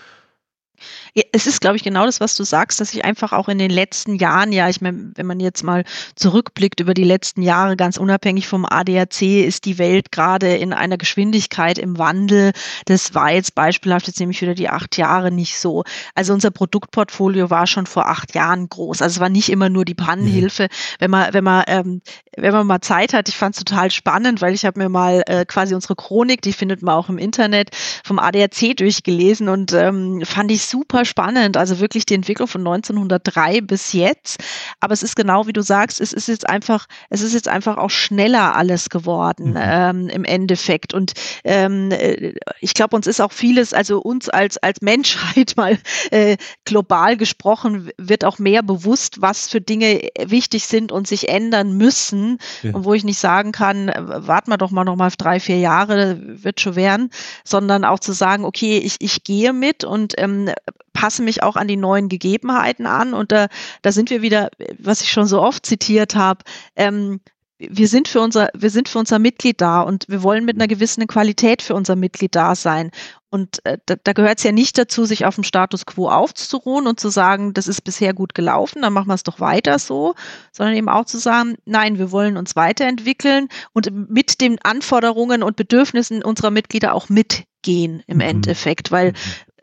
[1.33, 3.71] Es ist, glaube ich, genau das, was du sagst, dass ich einfach auch in den
[3.71, 5.85] letzten Jahren, ja, ich meine, wenn man jetzt mal
[6.17, 10.99] zurückblickt über die letzten Jahre, ganz unabhängig vom ADAC, ist die Welt gerade in einer
[10.99, 12.53] Geschwindigkeit im Wandel.
[12.87, 15.85] Das war jetzt beispielhaft jetzt nämlich wieder die acht Jahre nicht so.
[16.15, 19.03] Also unser Produktportfolio war schon vor acht Jahren groß.
[19.03, 20.65] Also es war nicht immer nur die Pannenhilfe.
[20.65, 20.69] Mhm.
[20.99, 22.03] Wenn man, wenn man, ähm,
[22.37, 25.23] wenn man mal Zeit hat, ich fand es total spannend, weil ich habe mir mal
[25.27, 27.71] äh, quasi unsere Chronik, die findet man auch im Internet,
[28.05, 31.57] vom ADAC durchgelesen und ähm, fand ich super spannend.
[31.57, 34.43] Also wirklich die Entwicklung von 1903 bis jetzt.
[34.81, 37.77] Aber es ist genau wie du sagst, es ist jetzt einfach, es ist jetzt einfach
[37.77, 39.57] auch schneller alles geworden mhm.
[39.61, 40.93] ähm, im Endeffekt.
[40.93, 41.13] Und
[41.45, 45.79] ähm, äh, ich glaube, uns ist auch vieles, also uns als als Menschheit mal
[46.11, 51.77] äh, global gesprochen, wird auch mehr bewusst, was für Dinge wichtig sind und sich ändern
[51.77, 52.39] müssen.
[52.63, 52.75] Ja.
[52.75, 56.19] Und wo ich nicht sagen kann, warten wir doch mal noch mal drei, vier Jahre,
[56.43, 57.11] wird schon werden,
[57.45, 60.51] sondern auch zu sagen, okay, ich, ich gehe mit und ähm,
[60.93, 63.15] passe mich auch an die neuen Gegebenheiten an.
[63.15, 63.49] Und da,
[63.83, 66.45] da sind wir wieder, was ich schon so oft zitiert habe,
[66.77, 67.21] ähm,
[67.59, 70.67] wir sind für unser, wir sind für unser Mitglied da und wir wollen mit einer
[70.67, 72.91] gewissen Qualität für unser Mitglied da sein.
[73.31, 76.87] Und äh, da, da gehört es ja nicht dazu, sich auf dem Status quo aufzuruhen
[76.87, 80.15] und zu sagen, das ist bisher gut gelaufen, dann machen wir es doch weiter so,
[80.53, 85.57] sondern eben auch zu sagen, nein, wir wollen uns weiterentwickeln und mit den Anforderungen und
[85.57, 88.23] Bedürfnissen unserer Mitglieder auch mitgehen im mhm.
[88.23, 89.54] Endeffekt, weil mhm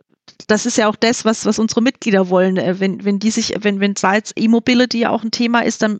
[0.48, 2.58] das ist ja auch das, was, was unsere Mitglieder wollen.
[2.58, 6.00] Äh, wenn, wenn die sich, wenn, wenn Salz E-Mobility ja auch ein Thema ist, dann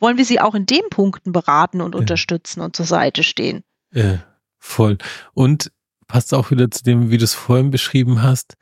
[0.00, 2.00] wollen wir sie auch in den Punkten beraten und ja.
[2.00, 3.62] unterstützen und zur Seite stehen.
[3.92, 4.22] Ja,
[4.58, 4.98] voll.
[5.34, 5.72] Und
[6.06, 8.54] passt auch wieder zu dem, wie du es vorhin beschrieben hast,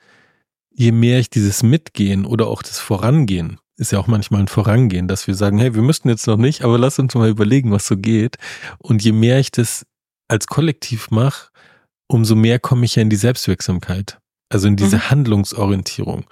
[0.71, 5.09] je mehr ich dieses Mitgehen oder auch das Vorangehen, ist ja auch manchmal ein Vorangehen,
[5.09, 7.87] dass wir sagen, hey, wir müssten jetzt noch nicht, aber lass uns mal überlegen, was
[7.87, 8.37] so geht.
[8.79, 9.87] Und je mehr ich das
[10.29, 11.51] als Kollektiv mache,
[12.09, 14.19] umso mehr komme ich ja in die Selbstwirksamkeit.
[14.49, 15.11] Also in diese mhm.
[15.11, 16.25] Handlungsorientierung,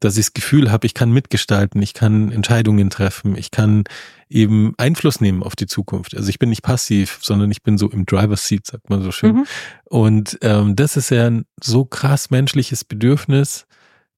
[0.00, 3.84] dass ich das Gefühl habe, ich kann mitgestalten, ich kann Entscheidungen treffen, ich kann
[4.28, 6.16] eben Einfluss nehmen auf die Zukunft.
[6.16, 9.12] Also ich bin nicht passiv, sondern ich bin so im Driver's Seat, sagt man so
[9.12, 9.36] schön.
[9.36, 9.46] Mhm.
[9.84, 13.66] Und ähm, das ist ja ein so krass menschliches Bedürfnis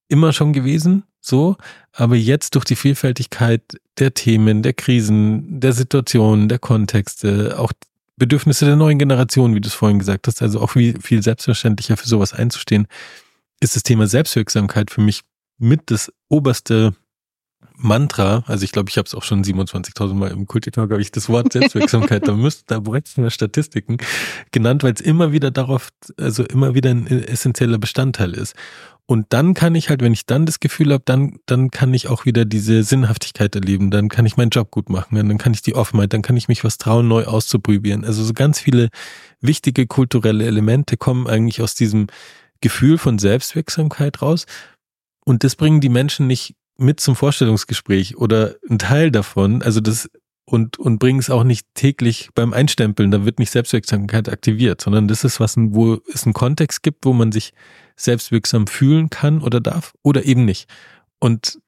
[0.08, 1.56] immer schon gewesen, so,
[1.92, 3.62] aber jetzt durch die Vielfältigkeit
[3.98, 7.72] der Themen, der Krisen, der Situationen, der Kontexte, auch
[8.16, 11.96] Bedürfnisse der neuen Generation, wie du es vorhin gesagt hast, also auch viel, viel selbstverständlicher
[11.96, 12.86] für sowas einzustehen,
[13.64, 15.22] ist das Thema Selbstwirksamkeit für mich
[15.58, 16.94] mit das oberste
[17.76, 21.10] Mantra, also ich glaube, ich habe es auch schon 27.000 Mal im Kultitalk, habe ich
[21.10, 23.96] das Wort Selbstwirksamkeit, da müsste, da bräuchten wir Statistiken
[24.52, 28.54] genannt, weil es immer wieder darauf, also immer wieder ein essentieller Bestandteil ist.
[29.06, 32.08] Und dann kann ich halt, wenn ich dann das Gefühl habe, dann, dann kann ich
[32.08, 35.60] auch wieder diese Sinnhaftigkeit erleben, dann kann ich meinen Job gut machen, dann kann ich
[35.60, 38.04] die Offenheit, dann kann ich mich was trauen, neu auszuprobieren.
[38.04, 38.88] Also so ganz viele
[39.40, 42.06] wichtige kulturelle Elemente kommen eigentlich aus diesem
[42.60, 44.46] Gefühl von Selbstwirksamkeit raus.
[45.24, 50.10] Und das bringen die Menschen nicht mit zum Vorstellungsgespräch oder ein Teil davon, also das
[50.46, 55.08] und, und bringen es auch nicht täglich beim Einstempeln, da wird nicht Selbstwirksamkeit aktiviert, sondern
[55.08, 57.52] das ist was, wo es einen Kontext gibt, wo man sich
[57.96, 60.68] selbstwirksam fühlen kann oder darf oder eben nicht.
[61.18, 61.58] Und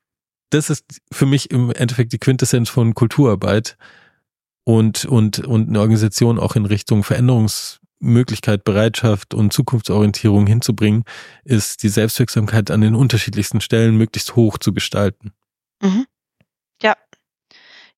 [0.50, 3.78] das ist für mich im Endeffekt die Quintessenz von Kulturarbeit
[4.64, 11.04] und, und, und eine Organisation auch in Richtung Veränderungs, Möglichkeit, Bereitschaft und Zukunftsorientierung hinzubringen,
[11.44, 15.32] ist die Selbstwirksamkeit an den unterschiedlichsten Stellen möglichst hoch zu gestalten.
[15.80, 16.06] Mhm.
[16.82, 16.94] Ja,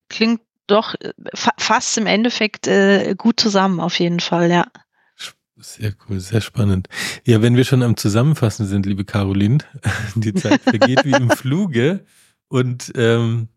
[0.09, 4.67] klingt doch äh, fa fast im Endeffekt äh, gut zusammen, auf jeden Fall, ja.
[5.61, 6.89] Sehr cool, sehr spannend.
[7.25, 9.59] Ja, wenn wir schon am Zusammenfassen sind, liebe Caroline,
[10.15, 12.05] die Zeit vergeht wie im Fluge
[12.47, 13.49] und ähm,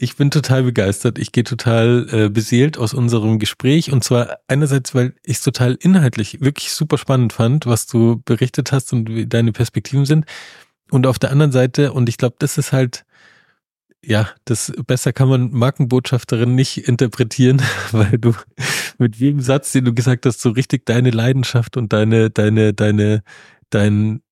[0.00, 1.18] ich bin total begeistert.
[1.18, 3.92] Ich gehe total äh, beseelt aus unserem Gespräch.
[3.92, 8.70] Und zwar einerseits, weil ich es total inhaltlich wirklich super spannend fand, was du berichtet
[8.70, 10.24] hast und wie deine Perspektiven sind.
[10.90, 13.04] Und auf der anderen Seite, und ich glaube, das ist halt,
[14.04, 17.60] ja, das besser kann man Markenbotschafterin nicht interpretieren,
[17.92, 18.34] weil du
[18.98, 23.22] mit jedem Satz, den du gesagt hast, so richtig deine Leidenschaft und deine, deine, deine,
[23.70, 24.22] dein,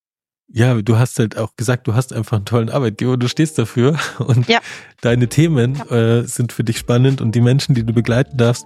[0.49, 3.97] ja, du hast halt auch gesagt, du hast einfach einen tollen Arbeitgeber, du stehst dafür
[4.19, 4.59] und ja.
[5.01, 6.19] deine Themen ja.
[6.19, 8.65] äh, sind für dich spannend und die Menschen, die du begleiten darfst.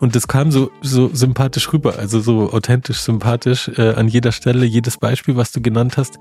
[0.00, 4.64] Und das kam so, so sympathisch rüber, also so authentisch sympathisch äh, an jeder Stelle,
[4.64, 6.18] jedes Beispiel, was du genannt hast.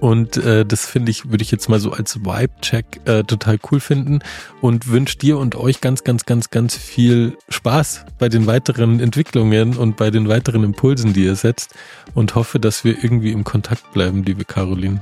[0.00, 3.80] Und äh, das finde ich, würde ich jetzt mal so als Vibe-Check äh, total cool
[3.80, 4.20] finden
[4.60, 9.76] und wünsche dir und euch ganz, ganz, ganz, ganz viel Spaß bei den weiteren Entwicklungen
[9.76, 11.74] und bei den weiteren Impulsen, die ihr setzt
[12.14, 15.00] und hoffe, dass wir irgendwie im Kontakt bleiben, liebe Caroline.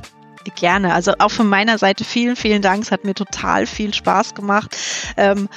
[0.57, 0.93] Gerne.
[0.93, 2.83] Also auch von meiner Seite vielen, vielen Dank.
[2.83, 4.77] Es hat mir total viel Spaß gemacht.
[5.17, 5.49] Ähm,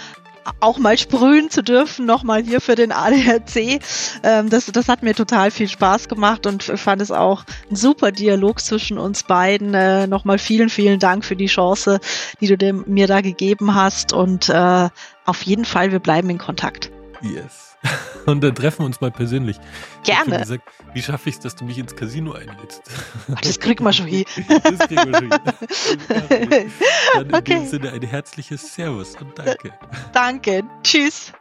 [0.60, 3.82] auch mal sprühen zu dürfen, nochmal hier für den ADAC.
[4.24, 8.12] Ähm, das, das hat mir total viel Spaß gemacht und fand es auch ein super
[8.12, 9.74] Dialog zwischen uns beiden.
[9.74, 12.00] Äh, nochmal vielen, vielen Dank für die Chance,
[12.42, 14.90] die du dem, mir da gegeben hast und äh,
[15.26, 16.90] auf jeden Fall, wir bleiben in Kontakt.
[17.22, 17.67] Yes.
[18.26, 19.58] Und dann treffen wir uns mal persönlich.
[20.04, 20.40] Gerne.
[20.40, 20.64] Gesagt,
[20.94, 22.82] wie schaffe ich es, dass du mich ins Casino einlädst?
[23.34, 24.26] Ach, das kriegen wir schon hin.
[24.64, 26.70] das kriegen wir schon hin.
[27.14, 27.54] Dann in okay.
[27.56, 29.74] dem Sinne ein herzliches Servus und danke.
[30.12, 30.64] Danke.
[30.84, 31.32] Tschüss.